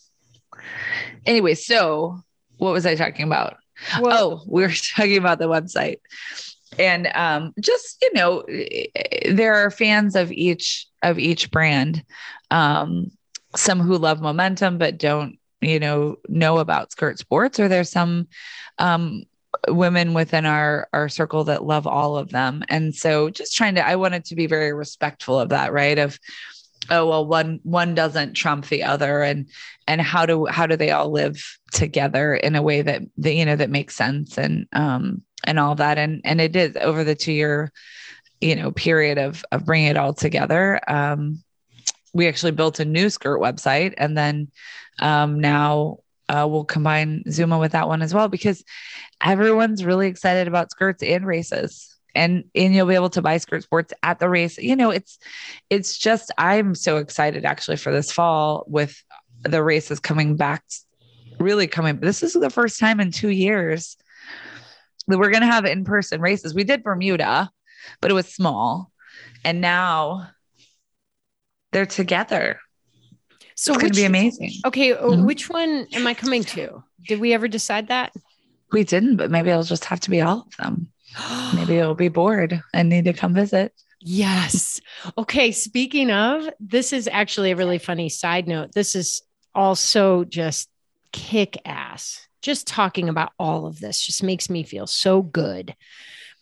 anyway 1.25 1.53
so 1.53 2.19
what 2.57 2.73
was 2.73 2.85
i 2.85 2.95
talking 2.95 3.25
about? 3.25 3.57
Oh 3.95 4.41
we 4.47 4.61
were 4.61 4.69
talking 4.95 5.17
about 5.17 5.39
the 5.39 5.49
website. 5.49 5.97
And 6.79 7.07
um 7.13 7.53
just 7.59 7.97
you 8.01 8.13
know 8.13 8.43
there 9.29 9.55
are 9.55 9.71
fans 9.71 10.15
of 10.15 10.31
each 10.31 10.87
of 11.03 11.19
each 11.19 11.51
brand. 11.51 12.03
Um 12.51 13.11
some 13.55 13.79
who 13.79 13.97
love 13.97 14.21
momentum 14.21 14.77
but 14.77 14.97
don't 14.97 15.37
you 15.61 15.79
know 15.79 16.17
know 16.27 16.57
about 16.57 16.91
skirt 16.91 17.17
sports 17.19 17.59
or 17.59 17.67
there's 17.67 17.89
some 17.89 18.27
um 18.79 19.23
women 19.67 20.13
within 20.13 20.45
our 20.45 20.87
our 20.93 21.09
circle 21.09 21.43
that 21.45 21.63
love 21.63 21.87
all 21.87 22.17
of 22.17 22.29
them. 22.29 22.63
And 22.69 22.93
so 22.95 23.29
just 23.29 23.55
trying 23.55 23.75
to 23.75 23.87
i 23.87 23.95
wanted 23.95 24.25
to 24.25 24.35
be 24.35 24.47
very 24.47 24.73
respectful 24.73 25.39
of 25.39 25.49
that 25.49 25.73
right? 25.73 25.97
Of 25.97 26.19
oh 26.89 27.07
well 27.07 27.25
one 27.25 27.59
one 27.63 27.95
doesn't 27.95 28.33
trump 28.33 28.67
the 28.67 28.83
other. 28.83 29.21
And 29.21 29.49
and 29.87 30.01
how 30.01 30.25
do 30.25 30.45
how 30.45 30.67
do 30.67 30.75
they 30.75 30.91
all 30.91 31.11
live 31.11 31.43
together 31.71 32.35
in 32.35 32.55
a 32.55 32.61
way 32.61 32.81
that 32.81 33.01
that 33.17 33.33
you 33.33 33.45
know 33.45 33.55
that 33.55 33.69
makes 33.69 33.95
sense 33.95 34.37
and 34.37 34.67
um 34.73 35.21
and 35.43 35.59
all 35.59 35.75
that. 35.75 35.97
And 35.97 36.21
and 36.23 36.41
it 36.41 36.55
is 36.55 36.75
over 36.77 37.03
the 37.03 37.15
two 37.15 37.33
year 37.33 37.71
you 38.41 38.55
know 38.55 38.71
period 38.71 39.17
of 39.17 39.43
of 39.51 39.65
bringing 39.65 39.89
it 39.89 39.97
all 39.97 40.13
together. 40.13 40.79
Um 40.87 41.43
we 42.13 42.27
actually 42.27 42.53
built 42.53 42.79
a 42.79 42.85
new 42.85 43.09
skirt 43.09 43.41
website 43.41 43.93
and 43.97 44.17
then 44.17 44.49
um 44.99 45.39
now 45.39 45.97
uh, 46.29 46.47
we'll 46.49 46.65
combine 46.65 47.23
ZOOMA 47.27 47.59
with 47.59 47.73
that 47.73 47.87
one 47.87 48.01
as 48.01 48.13
well 48.13 48.27
because 48.27 48.63
everyone's 49.23 49.85
really 49.85 50.07
excited 50.07 50.47
about 50.47 50.71
skirts 50.71 51.03
and 51.03 51.25
races. 51.25 51.91
And, 52.15 52.45
and 52.55 52.73
you'll 52.73 52.87
be 52.87 52.95
able 52.95 53.09
to 53.09 53.21
buy 53.21 53.37
skirt 53.37 53.63
sports 53.63 53.93
at 54.01 54.19
the 54.19 54.29
race. 54.29 54.57
You 54.57 54.77
know, 54.77 54.89
it's 54.89 55.19
it's 55.69 55.97
just 55.97 56.31
I'm 56.37 56.73
so 56.73 56.97
excited 56.97 57.43
actually 57.43 57.75
for 57.75 57.91
this 57.91 58.09
fall 58.09 58.63
with 58.67 59.03
the 59.43 59.61
races 59.61 59.99
coming 59.99 60.37
back, 60.37 60.63
really 61.39 61.67
coming. 61.67 61.99
This 61.99 62.23
is 62.23 62.31
the 62.31 62.49
first 62.49 62.79
time 62.79 63.01
in 63.01 63.11
two 63.11 63.29
years 63.29 63.97
that 65.07 65.17
we're 65.17 65.29
gonna 65.29 65.45
have 65.45 65.65
in-person 65.65 66.21
races. 66.21 66.55
We 66.55 66.63
did 66.63 66.83
Bermuda, 66.83 67.51
but 67.99 68.11
it 68.11 68.15
was 68.15 68.33
small. 68.33 68.93
And 69.43 69.59
now 69.59 70.29
they're 71.73 71.85
together 71.85 72.59
so 73.55 73.73
it's 73.73 73.81
going 73.81 73.93
to 73.93 73.99
be 73.99 74.05
amazing. 74.05 74.51
Okay, 74.65 74.91
uh, 74.91 75.01
mm-hmm. 75.01 75.25
which 75.25 75.49
one 75.49 75.87
am 75.93 76.05
I 76.05 76.13
coming 76.13 76.43
to? 76.43 76.83
Did 77.07 77.19
we 77.21 77.33
ever 77.33 77.47
decide 77.47 77.87
that? 77.87 78.13
We 78.71 78.83
didn't, 78.83 79.15
but 79.15 79.31
maybe 79.31 79.49
it'll 79.49 79.63
just 79.63 79.85
have 79.85 80.01
to 80.01 80.09
be 80.09 80.21
all 80.21 80.47
of 80.47 80.57
them. 80.57 80.91
maybe 81.55 81.77
it'll 81.77 81.95
be 81.95 82.09
bored 82.09 82.61
and 82.73 82.89
need 82.89 83.05
to 83.05 83.13
come 83.13 83.33
visit. 83.33 83.73
Yes. 84.01 84.81
Okay. 85.17 85.51
Speaking 85.51 86.11
of, 86.11 86.49
this 86.59 86.91
is 86.91 87.07
actually 87.11 87.51
a 87.51 87.55
really 87.55 87.77
funny 87.77 88.09
side 88.09 88.47
note. 88.47 88.73
This 88.73 88.93
is 88.93 89.21
also 89.55 90.25
just 90.25 90.69
kick 91.13 91.57
ass. 91.65 92.27
Just 92.41 92.67
talking 92.67 93.09
about 93.09 93.31
all 93.39 93.65
of 93.65 93.79
this 93.79 94.05
just 94.05 94.21
makes 94.21 94.49
me 94.49 94.63
feel 94.63 94.85
so 94.85 95.21
good. 95.21 95.73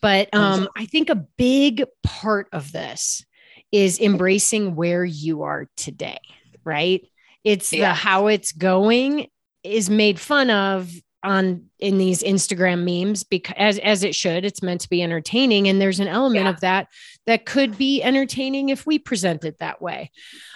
But 0.02 0.34
um, 0.34 0.67
I 0.76 0.86
think 0.86 1.10
a 1.10 1.15
big 1.15 1.86
part 2.04 2.49
of 2.52 2.73
this 2.73 3.23
is 3.71 4.02
embracing 4.02 4.76
where 4.76 5.06
you 5.06 5.43
are 5.43 5.69
today 5.78 6.19
right? 6.65 7.08
It's 7.43 7.73
yeah. 7.73 7.89
the 7.89 7.93
how 7.93 8.28
it's 8.28 8.52
going 8.52 9.28
is 9.63 9.89
made 9.89 10.19
fun 10.19 10.49
of 10.49 10.91
on 11.23 11.69
in 11.80 11.97
these 11.97 12.21
Instagram 12.21 12.84
memes 12.84 13.23
because 13.23 13.56
as 13.58 13.80
as 13.80 14.04
it 14.04 14.13
should. 14.13 14.43
It's 14.43 14.62
meant 14.62 14.82
to 14.82 14.89
be 14.89 15.02
entertaining, 15.02 15.67
and 15.67 15.80
there's 15.82 15.99
an 16.02 16.08
element 16.08 16.45
Yeah. 16.45 16.49
of 16.49 16.60
that 16.62 16.88
that 17.26 17.45
could 17.45 17.78
be 17.78 18.04
entertaining 18.04 18.69
if 18.69 18.86
we 18.86 18.99
present 18.99 19.45
it 19.45 19.60
that 19.60 19.82
way. 19.82 20.12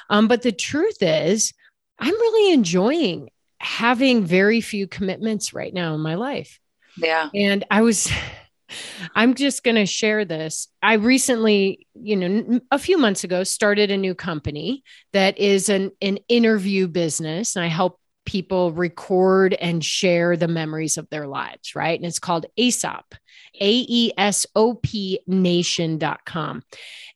Um, 0.10 0.28
but 0.28 0.42
the 0.42 0.52
truth 0.52 0.98
is, 1.02 1.54
I'm 2.00 2.14
really 2.14 2.54
enjoying 2.54 3.30
having 3.60 4.26
very 4.26 4.62
few 4.62 4.88
commitments 4.88 5.54
right 5.54 5.74
now 5.74 5.96
in 5.96 6.02
my 6.02 6.16
life. 6.16 6.60
Yeah. 6.98 7.30
And 7.34 7.64
I 7.72 7.82
was, 7.82 8.12
I'm 9.16 9.34
just 9.34 9.64
going 9.64 9.76
to 9.76 9.86
share 9.86 10.26
this. 10.26 10.68
I 10.82 10.94
recently, 10.94 11.88
you 11.94 12.16
know, 12.16 12.60
a 12.72 12.80
few 12.80 12.98
months 12.98 13.24
ago, 13.24 13.44
started 13.44 13.92
a 13.92 13.98
new 13.98 14.16
company 14.16 14.84
that 15.14 15.38
is 15.38 15.70
an, 15.70 15.92
an 16.02 16.20
interview 16.28 16.88
business. 16.88 17.56
And 17.56 17.64
I 17.64 17.70
help 17.70 18.00
people 18.26 18.74
record 18.74 19.54
and 19.54 19.84
share 19.84 20.36
the 20.36 20.50
memories 20.50 20.98
of 20.98 21.10
their 21.10 21.28
lives, 21.28 21.76
right? 21.76 21.98
And 21.98 22.06
it's 22.06 22.20
called 22.20 22.46
Aesop, 22.58 23.16
A 23.60 23.86
E 23.88 24.12
S 24.18 24.46
O 24.54 24.76
P 24.76 25.22
nation.com. 25.28 26.64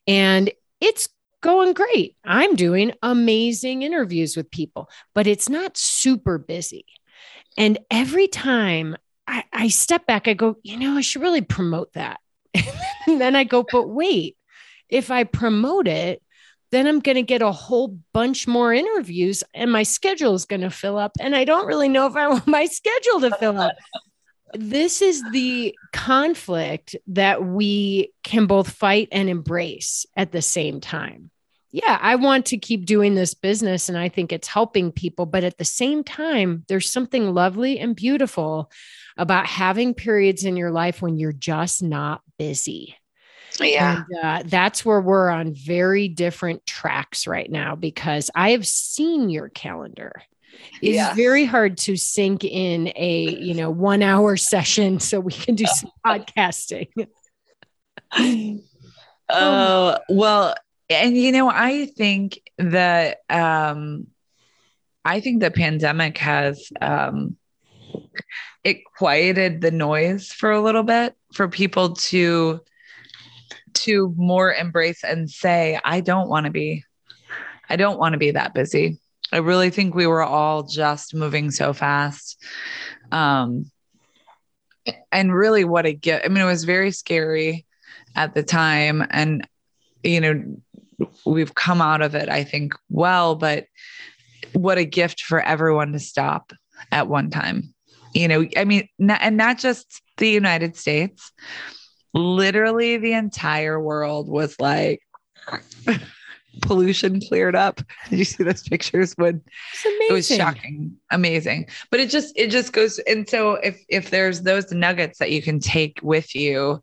And 0.06 0.50
it's 0.80 1.08
going 1.42 1.74
great. 1.74 2.16
I'm 2.24 2.56
doing 2.56 2.92
amazing 3.02 3.82
interviews 3.82 4.36
with 4.36 4.50
people, 4.50 4.88
but 5.14 5.26
it's 5.26 5.48
not 5.48 5.76
super 5.76 6.38
busy. 6.38 6.86
And 7.58 7.78
every 7.90 8.28
time 8.28 8.96
I, 9.32 9.44
I 9.50 9.68
step 9.68 10.06
back, 10.06 10.28
I 10.28 10.34
go, 10.34 10.56
you 10.62 10.76
know, 10.76 10.98
I 10.98 11.00
should 11.00 11.22
really 11.22 11.40
promote 11.40 11.94
that. 11.94 12.20
and 12.54 13.18
then 13.18 13.34
I 13.34 13.44
go, 13.44 13.64
but 13.70 13.88
wait, 13.88 14.36
if 14.90 15.10
I 15.10 15.24
promote 15.24 15.88
it, 15.88 16.22
then 16.70 16.86
I'm 16.86 17.00
going 17.00 17.16
to 17.16 17.22
get 17.22 17.40
a 17.40 17.50
whole 17.50 17.98
bunch 18.12 18.46
more 18.46 18.74
interviews 18.74 19.42
and 19.54 19.72
my 19.72 19.84
schedule 19.84 20.34
is 20.34 20.44
going 20.44 20.60
to 20.60 20.70
fill 20.70 20.98
up. 20.98 21.12
And 21.18 21.34
I 21.34 21.44
don't 21.44 21.66
really 21.66 21.88
know 21.88 22.06
if 22.06 22.14
I 22.14 22.28
want 22.28 22.46
my 22.46 22.66
schedule 22.66 23.20
to 23.20 23.36
fill 23.38 23.58
up. 23.58 23.72
This 24.52 25.00
is 25.00 25.22
the 25.32 25.74
conflict 25.94 26.94
that 27.06 27.42
we 27.42 28.12
can 28.22 28.44
both 28.44 28.68
fight 28.68 29.08
and 29.12 29.30
embrace 29.30 30.04
at 30.14 30.30
the 30.30 30.42
same 30.42 30.82
time. 30.82 31.30
Yeah, 31.70 31.98
I 31.98 32.16
want 32.16 32.46
to 32.46 32.58
keep 32.58 32.84
doing 32.84 33.14
this 33.14 33.32
business 33.32 33.88
and 33.88 33.96
I 33.96 34.10
think 34.10 34.30
it's 34.30 34.48
helping 34.48 34.92
people. 34.92 35.24
But 35.24 35.42
at 35.42 35.56
the 35.56 35.64
same 35.64 36.04
time, 36.04 36.64
there's 36.68 36.90
something 36.90 37.32
lovely 37.32 37.78
and 37.78 37.96
beautiful 37.96 38.70
about 39.16 39.46
having 39.46 39.94
periods 39.94 40.44
in 40.44 40.56
your 40.56 40.70
life 40.70 41.02
when 41.02 41.16
you're 41.18 41.32
just 41.32 41.82
not 41.82 42.22
busy. 42.38 42.96
Yeah. 43.60 44.04
And 44.08 44.24
uh, 44.24 44.42
that's 44.46 44.84
where 44.84 45.00
we're 45.00 45.28
on 45.28 45.54
very 45.54 46.08
different 46.08 46.64
tracks 46.66 47.26
right 47.26 47.50
now 47.50 47.74
because 47.76 48.30
I 48.34 48.50
have 48.52 48.66
seen 48.66 49.28
your 49.30 49.48
calendar. 49.48 50.12
It's 50.80 50.96
Yes. 50.96 51.16
very 51.16 51.44
hard 51.44 51.78
to 51.78 51.96
sink 51.96 52.44
in 52.44 52.92
a 52.96 53.36
you 53.40 53.54
know 53.54 53.70
one 53.70 54.02
hour 54.02 54.36
session 54.36 55.00
so 55.00 55.20
we 55.20 55.32
can 55.32 55.54
do 55.54 55.66
some 55.66 55.90
podcasting. 56.06 56.88
Oh, 59.28 59.98
well, 60.08 60.54
and 60.90 61.16
you 61.16 61.32
know, 61.32 61.48
I 61.50 61.86
think 61.86 62.40
that 62.58 63.18
um 63.30 64.08
I 65.04 65.20
think 65.20 65.40
the 65.40 65.50
pandemic 65.50 66.18
has 66.18 66.70
um 66.80 67.36
it 68.64 68.84
quieted 68.96 69.60
the 69.60 69.70
noise 69.70 70.28
for 70.28 70.50
a 70.50 70.60
little 70.60 70.82
bit 70.82 71.14
for 71.32 71.48
people 71.48 71.94
to 71.94 72.60
to 73.74 74.14
more 74.16 74.52
embrace 74.52 75.02
and 75.02 75.30
say, 75.30 75.80
I 75.82 76.00
don't 76.00 76.28
want 76.28 76.46
to 76.46 76.52
be 76.52 76.84
I 77.68 77.76
don't 77.76 77.98
want 77.98 78.12
to 78.12 78.18
be 78.18 78.32
that 78.32 78.54
busy. 78.54 78.98
I 79.32 79.38
really 79.38 79.70
think 79.70 79.94
we 79.94 80.06
were 80.06 80.22
all 80.22 80.64
just 80.64 81.14
moving 81.14 81.50
so 81.50 81.72
fast. 81.72 82.42
Um 83.10 83.70
and 85.12 85.32
really 85.32 85.64
what 85.64 85.86
a 85.86 85.92
gift. 85.92 86.24
I 86.24 86.28
mean, 86.28 86.42
it 86.42 86.46
was 86.46 86.64
very 86.64 86.90
scary 86.90 87.66
at 88.14 88.34
the 88.34 88.42
time 88.42 89.06
and 89.10 89.46
you 90.02 90.20
know 90.20 90.42
we've 91.24 91.54
come 91.54 91.80
out 91.80 92.02
of 92.02 92.14
it 92.14 92.28
i 92.28 92.44
think 92.44 92.74
well 92.90 93.34
but 93.34 93.66
what 94.52 94.78
a 94.78 94.84
gift 94.84 95.22
for 95.22 95.40
everyone 95.40 95.92
to 95.92 95.98
stop 95.98 96.52
at 96.90 97.08
one 97.08 97.30
time 97.30 97.71
you 98.12 98.28
know 98.28 98.46
i 98.56 98.64
mean 98.64 98.88
not, 98.98 99.20
and 99.22 99.36
not 99.36 99.58
just 99.58 100.02
the 100.18 100.28
united 100.28 100.76
states. 100.76 101.32
Literally 102.14 102.98
the 102.98 103.14
entire 103.14 103.80
world 103.80 104.28
was 104.28 104.54
like 104.60 105.00
pollution 106.60 107.20
cleared 107.20 107.56
up. 107.56 107.80
Did 108.10 108.18
you 108.18 108.24
see 108.24 108.44
those 108.44 108.62
pictures 108.62 109.14
when 109.16 109.42
it 109.84 110.12
was 110.12 110.28
shocking 110.28 110.96
amazing. 111.10 111.68
But 111.90 112.00
it 112.00 112.10
just 112.10 112.32
it 112.36 112.50
just 112.50 112.72
goes 112.72 112.98
and 113.00 113.28
so 113.28 113.54
if 113.54 113.82
if 113.88 114.10
there's 114.10 114.42
those 114.42 114.70
nuggets 114.72 115.18
that 115.18 115.30
you 115.30 115.42
can 115.42 115.58
take 115.58 116.00
with 116.02 116.34
you 116.34 116.80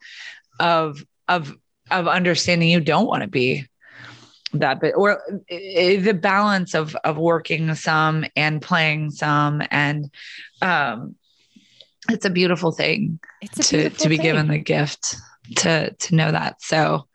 of 0.60 1.04
of 1.28 1.56
of 1.92 2.08
understanding 2.08 2.70
you 2.70 2.80
don't 2.80 3.08
want 3.08 3.22
to 3.24 3.30
be 3.30 3.66
that 4.54 4.82
bit 4.82 4.96
or 4.98 5.22
eh, 5.50 6.00
the 6.00 6.14
balance 6.14 6.74
of 6.74 6.96
of 7.04 7.18
working 7.18 7.74
some 7.76 8.26
and 8.36 8.62
playing 8.64 9.12
some 9.12 9.62
and 9.70 10.12
um 10.64 11.16
it's 12.10 12.26
a 12.26 12.30
beautiful 12.30 12.72
thing 12.72 13.20
It's 13.42 13.60
a 13.60 13.64
to 13.64 13.78
beautiful 13.78 14.04
to 14.04 14.10
be 14.10 14.18
thing. 14.18 14.24
given 14.24 14.48
the 14.48 14.58
gift 14.58 15.16
to 15.58 15.92
to 15.92 16.16
know 16.16 16.32
that 16.32 16.62
so 16.62 17.06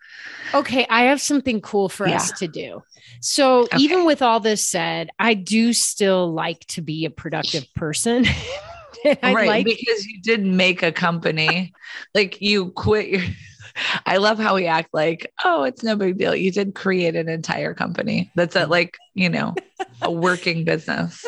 Okay, 0.55 0.87
I 0.89 1.05
have 1.05 1.21
something 1.21 1.61
cool 1.61 1.89
for 1.89 2.07
us 2.07 2.31
to 2.33 2.47
do. 2.47 2.83
So, 3.21 3.63
Okay. 3.63 3.79
even 3.79 4.05
with 4.05 4.23
all 4.23 4.39
this 4.39 4.65
said, 4.65 5.11
I 5.19 5.35
do 5.35 5.73
still 5.73 6.33
like 6.33 6.61
to 6.69 6.81
be 6.83 7.05
a 7.05 7.11
productive 7.11 7.67
person. 7.75 8.25
I 9.23 9.33
right 9.35 9.49
like 9.49 9.65
because 9.67 10.07
you 10.07 10.23
did 10.23 10.45
make 10.47 10.83
a 10.83 10.93
company 10.93 11.73
like 12.15 12.41
you 12.41 12.71
quit 12.71 13.09
your 13.09 13.23
i 14.07 14.17
love 14.17 14.39
how 14.39 14.55
we 14.55 14.67
act 14.67 14.89
like 14.95 15.31
oh 15.45 15.65
it's 15.65 15.83
no 15.83 15.95
big 15.97 16.17
deal 16.17 16.35
you 16.35 16.51
did 16.51 16.75
create 16.75 17.15
an 17.17 17.29
entire 17.29 17.75
company 17.75 18.31
that's 18.35 18.57
a 18.57 18.67
like 18.67 18.97
you 19.15 19.29
know 19.29 19.55
a 20.03 20.11
working 20.11 20.65
business 20.65 21.23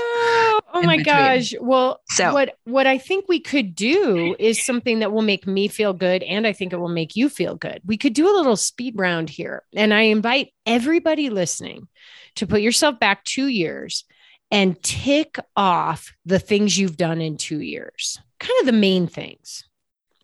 Oh, 0.77 0.83
my 0.83 0.99
gosh. 0.99 1.55
Well, 1.61 2.01
So- 2.11 2.33
what 2.33 2.57
what 2.65 2.87
I 2.87 2.99
think 2.99 3.27
we 3.29 3.41
could 3.41 3.75
do 3.75 4.37
is 4.39 4.65
something 4.65 4.99
that 5.01 5.13
will 5.13 5.23
make 5.23 5.47
me 5.47 5.69
feel 5.69 5.93
good 5.93 6.23
and 6.23 6.47
I 6.47 6.53
think 6.53 6.73
it 6.73 6.77
will 6.79 6.89
make 6.89 7.17
you 7.17 7.29
feel 7.29 7.55
good. 7.57 7.81
We 7.85 7.97
could 7.97 8.13
do 8.13 8.29
a 8.29 8.37
little 8.37 8.57
speed 8.57 8.95
round 8.97 9.31
here. 9.31 9.63
And 9.75 9.93
I 9.95 10.03
invite 10.03 10.53
everybody 10.67 11.31
listening 11.31 11.89
to 12.37 12.47
put 12.47 12.61
yourself 12.61 12.99
back 13.01 13.25
2 13.25 13.47
years 13.47 14.05
and 14.51 14.81
tick 14.83 15.39
off 15.57 16.13
the 16.25 16.39
things 16.39 16.79
you've 16.79 16.97
done 16.97 17.21
in 17.21 17.37
2 17.37 17.61
years. 17.61 18.19
Kind 18.39 18.55
of 18.61 18.67
the 18.67 18.73
main 18.73 19.07
things, 19.07 19.65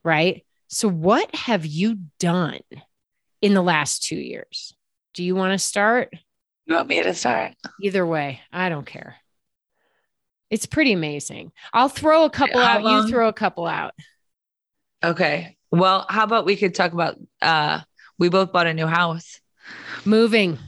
right? 0.05 0.45
So 0.69 0.89
what 0.89 1.35
have 1.35 1.67
you 1.67 1.99
done 2.19 2.61
in 3.41 3.55
the 3.55 3.63
last 3.63 4.03
2 4.05 4.17
years? 4.17 4.75
Do 5.15 5.25
you 5.25 5.35
want 5.35 5.53
to 5.53 5.59
start? 5.59 6.15
you 6.67 6.77
want 6.77 6.89
me 6.89 7.03
to 7.03 7.13
start 7.13 7.55
Either 7.83 8.07
way, 8.07 8.41
I 8.53 8.69
don't 8.69 8.87
care. 8.87 9.17
It's 10.53 10.67
pretty 10.67 10.93
amazing. 10.93 11.51
I'll 11.73 11.89
throw 11.89 12.25
a 12.25 12.31
couple 12.31 12.61
How 12.61 12.77
out. 12.77 12.83
long? 12.85 13.07
You 13.07 13.09
throw 13.11 13.27
a 13.29 13.33
couple 13.33 13.67
out. 13.67 13.95
okay 15.03 15.57
well 15.73 16.05
how 16.09 16.23
about 16.25 16.45
we 16.45 16.55
could 16.57 16.75
talk 16.75 16.93
about 16.93 17.17
uh 17.41 17.81
we 18.19 18.29
both 18.29 18.53
bought 18.53 18.67
a 18.69 18.75
new 18.75 18.87
house 18.87 19.41
Moving. 20.05 20.59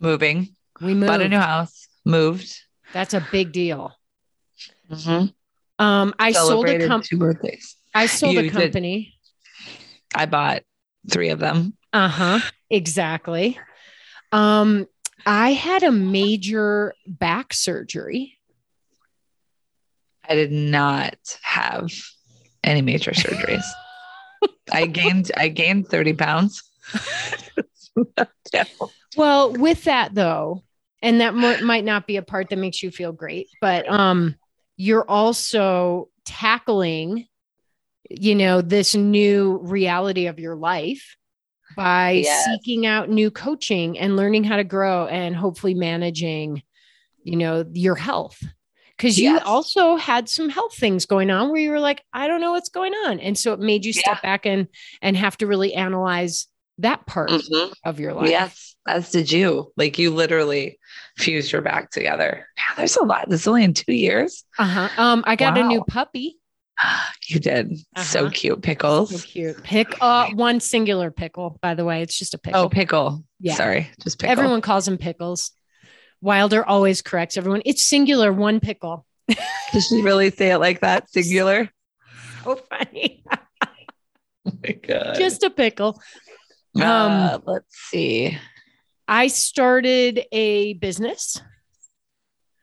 moving 0.00 0.48
We 0.80 0.94
moved. 0.94 1.06
bought 1.08 1.20
a 1.20 1.28
new 1.28 1.38
house 1.38 1.88
moved 2.04 2.54
That's 2.92 3.12
a 3.14 3.26
big 3.32 3.52
deal. 3.52 3.92
Mhm. 4.90 5.34
Um, 5.80 6.14
I 6.18 6.32
sold 6.32 6.68
a 6.68 6.86
company. 6.86 7.08
two 7.08 7.18
birthdays 7.18 7.76
I 7.94 8.06
sold 8.06 8.34
You 8.34 8.40
a 8.40 8.42
did. 8.44 8.52
company. 8.52 9.14
i 10.14 10.24
bought 10.26 10.62
three 11.10 11.30
of 11.30 11.38
them 11.40 11.74
Uh 11.92 12.08
huh. 12.08 12.38
Exactly. 12.70 13.58
Um, 14.32 14.86
I 15.26 15.52
had 15.52 15.82
a 15.82 15.90
major 15.92 16.94
back 17.06 17.52
surgery. 17.52 18.37
I 20.28 20.34
did 20.34 20.52
not 20.52 21.16
have 21.42 21.90
any 22.62 22.82
major 22.82 23.12
surgeries. 23.12 23.64
I 24.72 24.86
gained 24.86 25.32
I 25.36 25.48
gained 25.48 25.88
30 25.88 26.12
pounds. 26.14 26.62
Well, 29.16 29.52
with 29.52 29.84
that 29.84 30.14
though, 30.14 30.62
and 31.02 31.20
that 31.20 31.34
mo- 31.34 31.58
might 31.60 31.84
not 31.84 32.06
be 32.06 32.16
a 32.16 32.22
part 32.22 32.50
that 32.50 32.56
makes 32.58 32.82
you 32.82 32.90
feel 32.90 33.12
great, 33.12 33.48
but 33.60 33.90
um, 33.90 34.36
you're 34.76 35.08
also 35.08 36.08
tackling, 36.24 37.26
you 38.08 38.34
know, 38.34 38.60
this 38.60 38.94
new 38.94 39.58
reality 39.58 40.26
of 40.26 40.38
your 40.38 40.54
life 40.56 41.16
by 41.76 42.10
Yes. 42.10 42.44
seeking 42.44 42.86
out 42.86 43.10
new 43.10 43.30
coaching 43.30 43.98
and 43.98 44.16
learning 44.16 44.44
how 44.44 44.56
to 44.56 44.64
grow 44.64 45.06
and 45.06 45.34
hopefully 45.34 45.74
managing, 45.74 46.62
you 47.24 47.36
know, 47.36 47.64
your 47.72 47.96
health. 47.96 48.40
Because 48.98 49.18
you 49.18 49.30
Yes. 49.34 49.42
also 49.46 49.94
had 49.96 50.28
some 50.28 50.48
health 50.48 50.74
things 50.76 51.06
going 51.06 51.30
on 51.30 51.50
where 51.50 51.60
you 51.60 51.70
were 51.70 51.78
like, 51.80 52.02
I 52.12 52.26
don't 52.26 52.40
know 52.40 52.50
what's 52.52 52.68
going 52.68 52.92
on, 53.06 53.20
and 53.20 53.38
so 53.38 53.52
it 53.52 53.60
made 53.60 53.84
you 53.84 53.92
step 53.92 54.20
back 54.22 54.44
and 54.44 54.66
and 55.00 55.16
have 55.16 55.36
to 55.38 55.46
really 55.46 55.72
analyze 55.72 56.48
that 56.78 57.06
part 57.06 57.30
Mhm. 57.30 57.72
of 57.84 57.98
your 58.00 58.12
life. 58.12 58.28
Yes, 58.30 58.76
as 58.86 59.10
did 59.10 59.30
you. 59.32 59.72
Like 59.76 59.98
you 59.98 60.10
literally 60.12 60.78
fused 61.16 61.52
your 61.52 61.62
back 61.62 61.90
together. 61.90 62.46
Yeah, 62.56 62.74
there's 62.76 62.96
a 62.96 63.04
lot. 63.04 63.28
This 63.28 63.42
is 63.42 63.48
only 63.48 63.64
in 63.64 63.72
two 63.74 63.92
years. 63.94 64.44
Uh 64.58 64.64
huh. 64.64 64.88
Um, 64.98 65.24
I 65.26 65.36
got 65.36 65.56
a 65.56 65.62
new 65.62 65.82
puppy. 65.84 66.36
You 67.28 67.38
did. 67.40 67.76
So 67.98 68.20
Uh-huh. 68.20 68.30
cute. 68.32 68.62
Pickles. 68.62 69.10
So 69.10 69.18
cute. 69.26 69.62
Pick 69.62 69.94
uh 70.00 70.28
one 70.34 70.60
singular 70.60 71.10
pickle, 71.10 71.58
by 71.60 71.74
the 71.74 71.84
way. 71.84 72.02
It's 72.02 72.18
just 72.18 72.34
a 72.34 72.38
pickle. 72.38 72.62
Oh, 72.62 72.68
pickle. 72.68 73.22
Yeah. 73.40 73.54
Sorry. 73.54 73.90
Just 74.02 74.18
pickle. 74.18 74.32
Everyone 74.32 74.60
calls 74.60 74.86
them 74.86 74.96
pickles. 74.96 75.50
Wilder 76.20 76.64
always 76.64 77.02
corrects 77.02 77.36
everyone. 77.36 77.62
It's 77.64 77.82
singular, 77.82 78.32
one 78.32 78.60
pickle. 78.60 79.06
Does 79.72 79.86
she 79.88 80.02
really 80.02 80.30
say 80.30 80.50
it 80.52 80.58
like 80.58 80.80
that? 80.80 81.10
Singular? 81.10 81.70
So 82.44 82.54
funny. 82.56 83.22
Oh 84.46 84.52
my 84.64 84.72
God. 84.72 85.16
just 85.18 85.42
a 85.42 85.50
pickle. 85.50 86.00
uh, 86.80 87.38
let's 87.44 87.76
see. 87.90 88.38
I 89.06 89.26
started 89.26 90.24
a 90.32 90.72
business. 90.74 91.42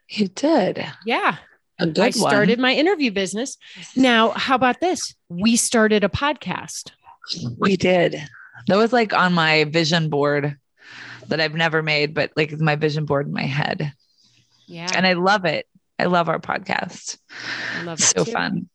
You 0.10 0.30
did. 0.30 0.84
Yeah. 1.06 1.38
A 1.78 1.86
good 1.86 2.00
I 2.00 2.04
one. 2.06 2.14
started 2.14 2.58
my 2.58 2.74
interview 2.74 3.12
business. 3.12 3.58
Now, 3.96 4.30
how 4.32 4.56
about 4.56 4.80
this? 4.80 5.14
We 5.30 5.56
started 5.56 6.04
a 6.04 6.10
podcast. 6.10 6.92
We 7.58 7.76
did. 7.78 8.16
That 8.68 8.78
was 8.78 8.94
like 8.94 9.14
on 9.14 9.34
my 9.34 9.66
vision 9.66 10.10
board 10.10 10.58
that 11.28 11.42
I've 11.42 11.56
never 11.56 11.82
made, 11.82 12.14
but 12.14 12.32
like 12.36 12.52
my 12.60 12.76
vision 12.76 13.06
board 13.06 13.28
in 13.28 13.34
my 13.34 13.44
head. 13.44 13.94
Yeah. 14.68 14.90
And 14.96 15.06
I 15.06 15.14
love 15.14 15.46
it. 15.46 15.68
I 15.98 16.06
love 16.06 16.30
our 16.30 16.40
podcast. 16.40 17.18
I 17.80 17.84
love 17.84 18.00
it 18.00 18.04
so 18.04 18.24
too. 18.24 18.32
fun. 18.32 18.70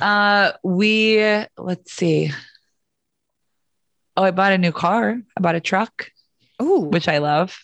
Uh 0.00 0.52
we 0.62 1.18
let's 1.56 1.92
see. 1.92 2.32
Oh, 4.16 4.22
I 4.22 4.30
bought 4.30 4.52
a 4.52 4.58
new 4.58 4.72
car. 4.72 5.18
I 5.36 5.40
bought 5.40 5.54
a 5.54 5.60
truck, 5.60 6.10
Ooh, 6.62 6.80
which 6.90 7.08
I 7.08 7.18
love. 7.18 7.58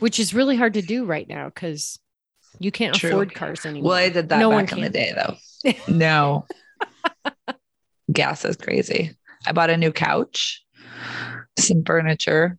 which 0.00 0.18
is 0.18 0.34
really 0.34 0.56
hard 0.56 0.74
to 0.74 0.82
do 0.82 1.04
right 1.04 1.28
now 1.28 1.46
because 1.46 1.98
you 2.58 2.70
can't 2.70 2.94
True. 2.94 3.10
afford 3.10 3.34
cars 3.34 3.64
anymore. 3.64 3.90
Well, 3.90 3.98
I 3.98 4.08
did 4.08 4.28
that 4.28 4.38
No 4.38 4.50
one 4.50 4.64
back 4.66 4.76
in 4.76 4.82
the 4.82 4.90
day 4.90 5.12
though. 5.14 5.72
no. 5.88 6.46
Gas 8.12 8.44
is 8.44 8.56
crazy. 8.56 9.16
I 9.46 9.52
bought 9.52 9.70
a 9.70 9.76
new 9.76 9.92
couch, 9.92 10.64
some 11.58 11.84
furniture. 11.84 12.58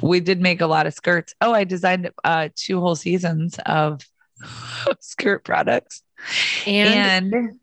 We 0.00 0.20
did 0.20 0.40
make 0.40 0.60
a 0.60 0.66
lot 0.66 0.86
of 0.86 0.94
skirts. 0.94 1.34
Oh, 1.40 1.52
I 1.52 1.64
designed 1.64 2.10
uh 2.24 2.48
two 2.54 2.80
whole 2.80 2.96
seasons 2.96 3.58
of 3.66 4.00
skirt 5.00 5.44
products. 5.44 6.02
and, 6.66 7.32
And, 7.34 7.60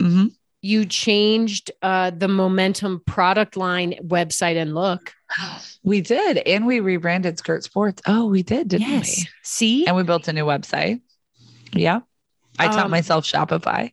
Mhm. 0.00 0.34
you 0.60 0.84
changed 0.86 1.70
uh, 1.82 2.10
the 2.10 2.26
Momentum 2.28 3.02
product 3.06 3.56
line 3.56 3.94
website 4.02 4.56
and 4.56 4.74
look. 4.74 5.12
we 5.84 6.00
did. 6.00 6.38
And 6.38 6.66
we 6.66 6.80
rebranded 6.80 7.38
Skirt 7.38 7.62
Sports. 7.64 8.02
Oh, 8.06 8.26
we 8.26 8.42
did, 8.42 8.68
didn't 8.68 8.88
yes. 8.88 9.18
we? 9.18 9.28
See, 9.42 9.86
And 9.86 9.94
we 9.96 10.02
built 10.02 10.26
a 10.28 10.32
new 10.32 10.44
website. 10.44 11.00
Yeah. 11.72 12.00
I 12.58 12.66
taught 12.68 12.86
Um, 12.86 12.90
myself 12.90 13.24
Shopify. 13.24 13.92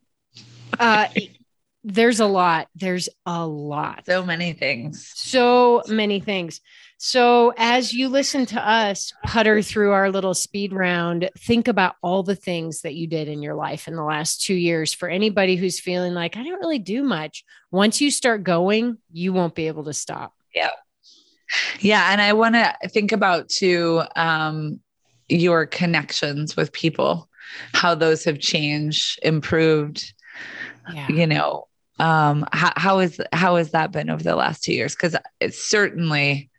uh, 0.79 1.07
there's 1.83 2.19
a 2.19 2.27
lot. 2.27 2.67
There's 2.75 3.09
a 3.25 3.45
lot. 3.45 4.03
So 4.05 4.23
many 4.25 4.53
things. 4.53 5.11
So 5.15 5.81
many 5.87 6.19
things. 6.19 6.61
So, 7.03 7.51
as 7.57 7.91
you 7.95 8.09
listen 8.09 8.45
to 8.45 8.61
us 8.61 9.11
putter 9.25 9.63
through 9.63 9.91
our 9.91 10.11
little 10.11 10.35
speed 10.35 10.71
round, 10.71 11.31
think 11.35 11.67
about 11.67 11.95
all 12.03 12.21
the 12.21 12.35
things 12.35 12.81
that 12.81 12.93
you 12.93 13.07
did 13.07 13.27
in 13.27 13.41
your 13.41 13.55
life 13.55 13.87
in 13.87 13.95
the 13.95 14.03
last 14.03 14.43
two 14.43 14.53
years. 14.53 14.93
For 14.93 15.09
anybody 15.09 15.55
who's 15.55 15.79
feeling 15.79 16.13
like, 16.13 16.37
I 16.37 16.43
didn't 16.43 16.59
really 16.59 16.77
do 16.77 17.01
much, 17.01 17.43
once 17.71 18.01
you 18.01 18.11
start 18.11 18.43
going, 18.43 18.99
you 19.11 19.33
won't 19.33 19.55
be 19.55 19.65
able 19.65 19.85
to 19.85 19.93
stop. 19.93 20.35
Yeah. 20.53 20.69
Yeah. 21.79 22.11
And 22.11 22.21
I 22.21 22.33
want 22.33 22.53
to 22.53 22.75
think 22.89 23.11
about 23.11 23.49
too 23.49 24.03
um, 24.15 24.79
your 25.27 25.65
connections 25.65 26.55
with 26.55 26.71
people, 26.71 27.27
how 27.73 27.95
those 27.95 28.23
have 28.25 28.37
changed, 28.37 29.19
improved, 29.23 30.13
Yeah. 30.93 31.07
you 31.09 31.25
know. 31.25 31.67
Um, 31.97 32.45
how, 32.53 32.73
how 32.75 32.99
is 32.99 33.19
how 33.33 33.55
has 33.55 33.71
that 33.71 33.91
been 33.91 34.11
over 34.11 34.21
the 34.21 34.35
last 34.35 34.63
two 34.63 34.73
years? 34.73 34.93
Because 34.93 35.15
it's 35.39 35.57
certainly 35.57 36.50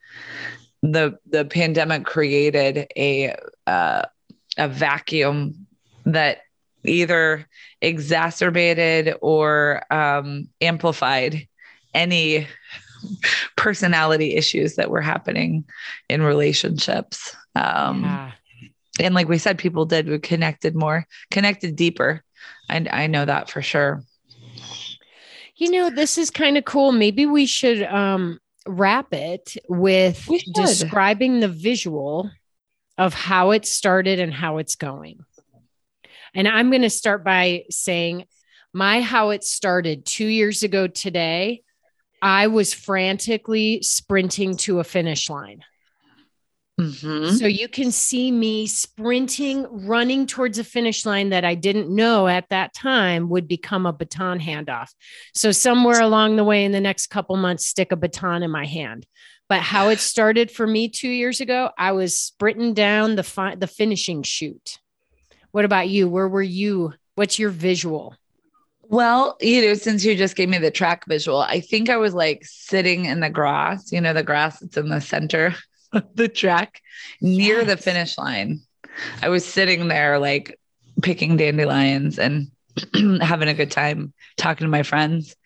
the 0.82 1.18
the 1.28 1.44
pandemic 1.44 2.04
created 2.04 2.86
a 2.96 3.36
uh, 3.66 4.02
a 4.58 4.68
vacuum 4.68 5.66
that 6.04 6.42
either 6.84 7.46
exacerbated 7.80 9.14
or 9.20 9.82
um, 9.92 10.48
amplified 10.60 11.46
any 11.94 12.46
personality 13.56 14.34
issues 14.34 14.76
that 14.76 14.90
were 14.90 15.00
happening 15.00 15.64
in 16.08 16.22
relationships. 16.22 17.36
Um, 17.54 18.02
Yeah. 18.02 18.32
And 19.00 19.14
like 19.14 19.28
we 19.28 19.38
said, 19.38 19.56
people 19.58 19.86
did, 19.86 20.06
we 20.06 20.18
connected 20.18 20.74
more, 20.74 21.06
connected 21.30 21.76
deeper. 21.76 22.22
And 22.68 22.88
I 22.90 23.06
know 23.06 23.24
that 23.24 23.48
for 23.48 23.62
sure. 23.62 24.02
You 25.56 25.70
know, 25.70 25.90
this 25.90 26.18
is 26.18 26.30
kind 26.30 26.58
of 26.58 26.66
cool. 26.66 26.92
Maybe 26.92 27.24
we 27.24 27.46
should 27.46 27.82
um, 27.84 28.38
wrap 28.66 29.12
it 29.12 29.56
with 29.68 30.28
describing 30.54 31.40
the 31.40 31.48
visual 31.48 32.30
of 32.98 33.14
how 33.14 33.50
it 33.50 33.66
started 33.66 34.20
and 34.20 34.32
how 34.32 34.58
it's 34.58 34.76
going. 34.76 35.20
And 36.34 36.48
I'm 36.48 36.70
going 36.70 36.82
to 36.82 36.90
start 36.90 37.24
by 37.24 37.64
saying 37.70 38.26
my 38.72 39.00
how 39.00 39.30
it 39.30 39.44
started 39.44 40.06
two 40.06 40.26
years 40.26 40.62
ago 40.62 40.86
today. 40.86 41.62
I 42.22 42.46
was 42.46 42.72
frantically 42.72 43.82
sprinting 43.82 44.56
to 44.58 44.78
a 44.80 44.84
finish 44.84 45.28
line. 45.28 45.64
Mhm. 46.82 47.38
So 47.38 47.46
you 47.46 47.68
can 47.68 47.92
see 47.92 48.30
me 48.30 48.66
sprinting, 48.66 49.66
running 49.70 50.26
towards 50.26 50.58
a 50.58 50.64
finish 50.64 51.06
line 51.06 51.30
that 51.30 51.44
I 51.44 51.54
didn't 51.54 51.94
know 51.94 52.26
at 52.26 52.48
that 52.50 52.74
time 52.74 53.28
would 53.28 53.46
become 53.46 53.86
a 53.86 53.92
baton 53.92 54.40
handoff. 54.40 54.88
So 55.34 55.52
somewhere 55.52 56.00
along 56.00 56.36
the 56.36 56.44
way 56.44 56.64
in 56.64 56.72
the 56.72 56.80
next 56.80 57.08
couple 57.08 57.36
months, 57.36 57.66
stick 57.66 57.92
a 57.92 57.96
baton 57.96 58.42
in 58.42 58.50
my 58.50 58.66
hand. 58.66 59.06
But 59.48 59.60
how 59.60 59.90
it 59.90 60.00
started 60.00 60.50
for 60.50 60.66
me 60.66 60.88
two 60.88 61.10
years 61.10 61.40
ago, 61.40 61.70
I 61.76 61.92
was 61.92 62.18
sprinting 62.18 62.74
down 62.74 63.16
the 63.16 63.22
fi- 63.22 63.54
the 63.54 63.66
finishing 63.66 64.22
chute. 64.22 64.78
What 65.50 65.64
about 65.64 65.88
you? 65.88 66.08
Where 66.08 66.28
were 66.28 66.42
you? 66.42 66.94
What's 67.14 67.38
your 67.38 67.50
visual? 67.50 68.16
Well, 68.82 69.36
you 69.40 69.62
know, 69.62 69.74
since 69.74 70.04
you 70.04 70.16
just 70.16 70.36
gave 70.36 70.48
me 70.48 70.58
the 70.58 70.70
track 70.70 71.06
visual, 71.06 71.38
I 71.38 71.60
think 71.60 71.88
I 71.88 71.96
was 71.96 72.14
like 72.14 72.44
sitting 72.44 73.04
in 73.06 73.20
the 73.20 73.30
grass, 73.30 73.92
you 73.92 74.00
know, 74.00 74.12
the 74.12 74.22
grass 74.22 74.60
that's 74.60 74.76
in 74.76 74.88
the 74.88 75.00
center 75.00 75.46
of 75.46 75.62
the 76.14 76.28
track 76.28 76.80
near 77.20 77.64
the 77.64 77.76
finish 77.76 78.18
line. 78.18 78.60
I 79.22 79.28
was 79.28 79.44
sitting 79.44 79.88
there 79.88 80.18
like 80.18 80.58
picking 81.02 81.36
dandelions 81.36 82.18
and 82.18 82.50
having 83.22 83.48
a 83.48 83.54
good 83.54 83.70
time 83.70 84.12
talking 84.36 84.66
to 84.66 84.70
my 84.70 84.82
friends. 84.82 85.36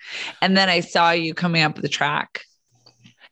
And 0.43 0.57
then 0.57 0.69
I 0.69 0.81
saw 0.81 1.11
you 1.11 1.35
coming 1.35 1.63
up 1.63 1.77
the 1.77 1.89
track. 1.89 2.43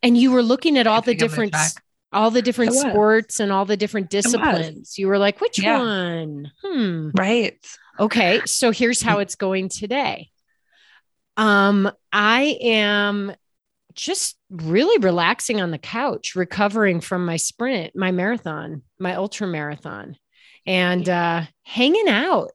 And 0.03 0.17
you 0.17 0.33
were 0.33 0.43
looking 0.43 0.77
at 0.79 0.87
all 0.87 1.01
the 1.01 1.15
different 1.15 1.53
track. 1.53 1.73
all 2.13 2.31
the 2.31 2.43
different 2.43 2.75
sports 2.75 3.41
and 3.41 3.51
all 3.51 3.65
the 3.65 3.77
different 3.77 4.11
disciplines. 4.11 4.99
You 4.99 5.09
were 5.09 5.19
like, 5.19 5.41
which 5.41 5.59
Yeah. 5.59 5.79
one? 5.79 6.53
Hmm. 6.63 7.11
Right. 7.15 7.59
Okay, 7.99 8.41
so 8.45 8.71
here's 8.73 9.01
how 9.01 9.21
it's 9.21 9.37
going 9.37 9.69
today. 9.69 10.31
Um, 11.37 11.91
I 12.13 12.59
am 12.61 13.35
just 13.95 14.37
really 14.51 14.99
relaxing 14.99 15.61
on 15.61 15.71
the 15.71 15.79
couch, 15.79 16.35
recovering 16.35 17.01
from 17.01 17.25
my 17.25 17.37
sprint, 17.37 17.95
my 17.95 18.11
marathon, 18.11 18.83
my 18.99 19.15
ultra 19.15 19.47
marathon, 19.47 20.17
and 20.67 21.09
uh, 21.09 21.43
hanging 21.63 22.09
out 22.09 22.51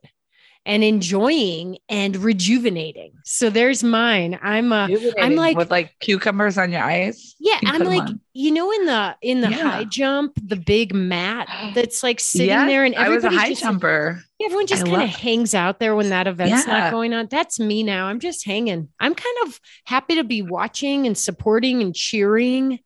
and 0.65 0.83
enjoying 0.83 1.77
and 1.87 2.15
rejuvenating. 2.17 3.13
So 3.23 3.49
there's 3.49 3.83
mine. 3.83 4.37
I'm 4.41 4.71
uh, 4.71 4.87
I'm 5.19 5.35
like- 5.35 5.57
with 5.57 5.71
like 5.71 5.93
cucumbers 5.99 6.57
on 6.57 6.71
your 6.71 6.81
eyes. 6.83 7.35
yeah, 7.39 7.57
You 7.63 7.69
I'm 7.71 7.83
like, 7.85 8.01
on. 8.01 8.19
you 8.33 8.51
know, 8.51 8.71
in 8.71 8.85
the 8.85 9.15
in 9.21 9.41
the 9.41 9.49
Yeah. 9.49 9.57
high 9.71 9.83
jump, 9.85 10.33
the 10.43 10.55
big 10.57 10.93
mat 10.93 11.47
that's 11.75 12.03
like 12.03 12.19
sitting 12.19 12.47
Yes, 12.47 12.67
there, 12.67 12.83
and 12.85 12.95
I 12.95 13.09
was 13.09 13.23
a 13.23 13.29
high 13.29 13.49
just 13.49 13.61
jumper. 13.61 14.21
Everyone 14.43 14.67
just 14.67 14.85
kind 14.85 15.01
of 15.03 15.09
hangs 15.09 15.53
out 15.55 15.79
there 15.79 15.95
when 15.95 16.09
that 16.09 16.27
event's 16.27 16.67
Yeah. 16.67 16.79
not 16.79 16.91
going 16.91 17.13
on. 17.13 17.27
That's 17.31 17.59
me 17.59 17.81
now. 17.83 18.07
I'm 18.07 18.19
just 18.19 18.45
hanging. 18.45 18.89
I'm 18.99 19.15
kind 19.15 19.35
of 19.47 19.59
happy 19.85 20.15
to 20.15 20.23
be 20.23 20.41
watching 20.41 21.07
and 21.07 21.17
supporting 21.17 21.81
and 21.81 21.95
cheering 21.95 22.79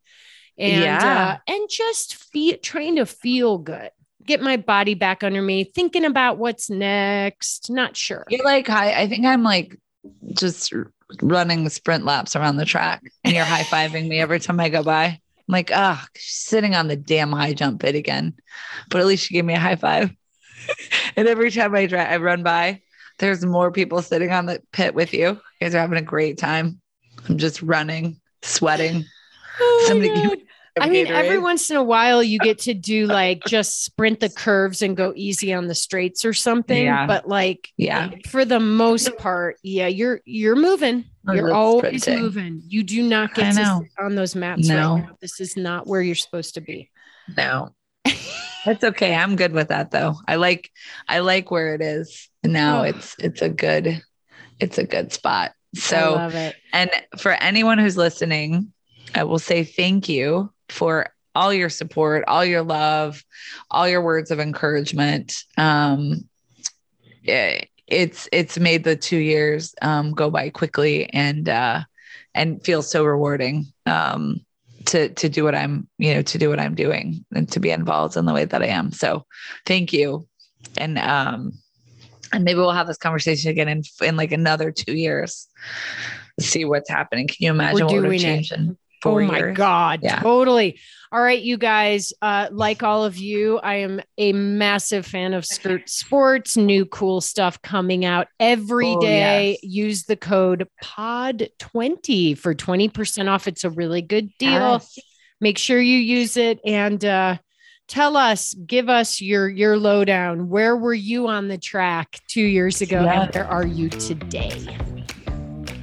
and 0.58 0.84
Yeah. 0.84 1.38
uh, 1.48 1.52
and 1.52 1.68
just 1.70 2.16
feel 2.16 2.56
trying 2.62 2.96
to 2.98 3.06
feel 3.06 3.58
good. 3.58 3.90
Get 4.26 4.42
my 4.42 4.58
body 4.58 4.94
back 4.94 5.24
under 5.24 5.42
me, 5.42 5.64
thinking 5.64 6.06
about 6.06 6.38
what's 6.38 6.70
next. 6.70 7.70
Not 7.70 7.98
sure. 7.98 8.26
You're 8.30 8.46
like 8.46 8.68
high. 8.68 8.94
I 8.94 9.08
think 9.08 9.26
I'm 9.26 9.44
like 9.44 9.78
just 10.34 10.74
running 11.22 11.68
sprint 11.70 12.06
laps 12.06 12.36
around 12.36 12.58
the 12.58 12.66
track, 12.66 13.04
and 13.24 13.34
you're 13.34 13.46
high 13.46 13.64
fiving 13.64 14.08
me 14.08 14.20
every 14.20 14.40
time 14.40 14.60
I 14.60 14.70
go 14.70 14.84
by. 14.84 15.06
I'm 15.06 15.52
like, 15.52 15.72
ah, 15.74 16.06
she's 16.16 16.36
sitting 16.36 16.74
on 16.74 16.88
the 16.88 16.96
damn 16.96 17.32
high 17.32 17.54
jump 17.54 17.82
bit 17.82 17.96
again. 17.96 18.34
But 18.90 19.02
at 19.02 19.08
least 19.08 19.28
she 19.28 19.34
gave 19.34 19.46
me 19.46 19.54
a 19.56 19.60
high 19.60 19.76
five. 19.76 20.12
and 21.16 21.28
every 21.28 21.52
time 21.52 21.76
I 21.76 21.88
try, 21.88 22.04
I 22.04 22.18
run 22.18 22.44
by, 22.44 22.82
there's 23.20 23.46
more 23.46 23.72
people 23.72 24.02
sitting 24.02 24.32
on 24.32 24.46
the 24.46 24.62
pit 24.72 24.96
with 24.96 25.14
you. 25.14 25.30
You 25.30 25.40
guys 25.62 25.76
are 25.76 25.80
having 25.80 25.98
a 25.98 26.04
great 26.04 26.38
time. 26.38 26.80
I'm 27.28 27.38
just 27.38 27.62
running, 27.62 28.20
sweating. 28.42 29.06
Oh 29.60 29.86
Somebody 29.88 30.14
give 30.14 30.30
God. 30.30 30.38
I 30.80 30.90
mean, 30.90 31.08
every 31.08 31.38
once 31.40 31.70
in 31.70 31.78
a 31.78 31.84
while 31.84 32.24
you 32.24 32.40
get 32.40 32.60
to 32.60 32.74
do 32.74 33.06
like 33.06 33.44
just 33.46 33.84
sprint 33.86 34.20
the 34.20 34.30
curves 34.30 34.82
and 34.82 34.98
go 34.98 35.14
easy 35.16 35.54
on 35.54 35.68
the 35.68 35.76
straights 35.76 36.26
or 36.26 36.34
something. 36.34 36.86
Yeah. 36.86 37.06
But 37.06 37.28
like, 37.28 37.70
Yeah. 37.78 38.10
for 38.28 38.44
the 38.46 38.60
most 38.60 39.16
part, 39.18 39.58
yeah, 39.62 39.88
you're 39.88 40.22
you're 40.26 40.56
moving. 40.56 41.06
I 41.28 41.36
You're 41.36 41.54
always 41.54 42.02
sprinting. 42.04 42.24
moving. 42.24 42.62
You 42.68 42.84
do 42.84 43.02
not 43.04 43.34
get 43.34 43.54
to 43.54 43.82
sit 43.82 43.92
on 44.04 44.16
those 44.16 44.36
mats 44.36 44.68
No. 44.68 44.96
right 44.96 45.02
now. 45.08 45.18
This 45.22 45.40
is 45.40 45.56
not 45.56 45.86
where 45.88 46.02
you're 46.02 46.16
supposed 46.16 46.56
to 46.56 46.62
be. 46.62 46.90
No. 47.38 47.74
That's 48.66 48.84
okay. 48.84 49.14
I'm 49.14 49.36
good 49.36 49.52
with 49.54 49.70
that 49.70 49.92
though. 49.92 50.16
I 50.28 50.36
like 50.36 50.72
I 51.08 51.20
like 51.20 51.52
where 51.52 51.76
it 51.76 51.82
is. 51.82 52.30
Now 52.44 52.80
Oh. 52.82 52.84
it's 52.84 53.16
it's 53.20 53.42
a 53.42 53.50
good 53.50 54.02
it's 54.60 54.78
a 54.78 54.84
good 54.86 55.12
spot. 55.14 55.52
I 55.76 55.80
So 55.80 56.14
love 56.16 56.36
it. 56.36 56.56
and 56.74 56.90
for 57.18 57.32
anyone 57.32 57.78
who's 57.78 57.98
listening, 57.98 58.72
I 59.16 59.24
will 59.26 59.40
say 59.40 59.64
thank 59.64 60.08
you 60.10 60.52
for 60.74 61.08
all 61.36 61.54
your 61.54 61.70
support, 61.70 62.24
all 62.28 62.44
your 62.46 62.62
love, 62.64 63.24
all 63.72 63.88
your 63.88 64.02
words 64.02 64.32
of 64.32 64.40
encouragement. 64.40 65.44
Um 65.58 66.28
it- 67.24 67.70
it's 67.88 68.30
it's 68.32 68.58
made 68.58 68.84
the 68.86 68.96
2 68.96 69.18
years 69.18 69.76
um 69.82 70.14
go 70.14 70.30
by 70.30 70.50
quickly 70.50 71.10
and 71.14 71.48
uh 71.50 71.84
and 72.34 72.64
feels 72.64 72.90
so 72.90 73.04
rewarding. 73.06 73.66
Um 73.86 74.42
to 74.86 75.10
to 75.10 75.30
do 75.30 75.44
what 75.44 75.56
I'm, 75.56 75.88
you 75.98 76.14
know, 76.14 76.22
to 76.24 76.38
do 76.38 76.50
what 76.50 76.60
I'm 76.60 76.76
doing 76.76 77.26
and 77.34 77.50
to 77.52 77.60
be 77.60 77.72
involved 77.72 78.18
in 78.18 78.26
the 78.26 78.34
way 78.34 78.46
that 78.46 78.62
I 78.62 78.68
am. 78.68 78.92
So 78.92 79.26
thank 79.66 79.94
you. 79.94 80.28
And 80.78 80.98
um 80.98 81.52
and 82.32 82.44
maybe 82.44 82.58
we'll 82.60 82.72
have 82.72 82.88
this 82.88 82.98
conversation 82.98 83.52
again 83.52 83.68
in 83.70 83.84
in 84.02 84.18
like 84.18 84.32
another 84.32 84.72
two 84.72 84.96
years. 84.96 85.48
See 86.40 86.66
what's 86.66 86.90
happening. 86.90 87.28
Can 87.28 87.38
you 87.40 87.52
imagine 87.52 87.74
what 87.86 87.92
would 87.98 88.04
have 88.06 88.12
it. 88.72 88.78
In 89.06 89.10
Oh 89.10 89.14
four 89.14 89.22
my 89.24 89.38
years? 89.38 89.58
God. 89.58 90.00
Yeah. 90.04 90.20
Totally. 90.20 90.80
All 91.12 91.22
right, 91.22 91.42
you 91.42 91.58
guys. 91.58 92.12
Uh, 92.24 92.48
like 92.52 92.82
all 92.82 93.06
of 93.06 93.18
you, 93.18 93.60
I 93.60 93.76
am 93.76 94.02
a 94.18 94.34
massive 94.34 95.06
fan 95.06 95.34
of 95.34 95.46
Skirt 95.46 95.88
Sports. 95.90 96.58
New 96.58 96.86
cool 96.88 97.22
stuff 97.22 97.62
coming 97.62 98.04
out 98.04 98.28
every 98.40 98.96
Oh, 98.96 99.00
day. 99.02 99.52
yes. 99.52 99.64
Use 99.64 100.04
the 100.06 100.16
code 100.18 100.68
POD20 100.84 102.38
for 102.38 102.56
20% 102.56 103.30
off. 103.30 103.48
It's 103.48 103.64
a 103.64 103.70
really 103.70 104.02
good 104.02 104.30
deal. 104.40 104.52
Yes. 104.52 104.98
Make 105.40 105.58
sure 105.58 105.80
you 105.80 105.98
use 105.98 106.36
it 106.38 106.60
and 106.66 107.04
uh, 107.06 107.38
tell 107.88 108.16
us, 108.18 108.54
give 108.66 108.90
us 108.90 109.22
your 109.22 109.50
your 109.50 109.78
lowdown. 109.78 110.50
Where 110.50 110.76
were 110.78 110.94
you 110.94 111.28
on 111.28 111.48
the 111.48 111.58
track 111.58 112.22
two 112.28 112.42
years 112.42 112.82
ago? 112.82 113.04
Yes. 113.04 113.26
And 113.26 113.36
where 113.36 113.46
are 113.46 113.66
you 113.68 113.90
today? 113.90 114.78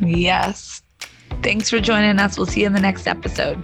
Yes. 0.00 0.82
Thanks 1.42 1.70
for 1.70 1.80
joining 1.80 2.18
us. 2.18 2.36
We'll 2.36 2.46
see 2.46 2.60
you 2.60 2.66
in 2.66 2.72
the 2.72 2.80
next 2.80 3.06
episode. 3.06 3.58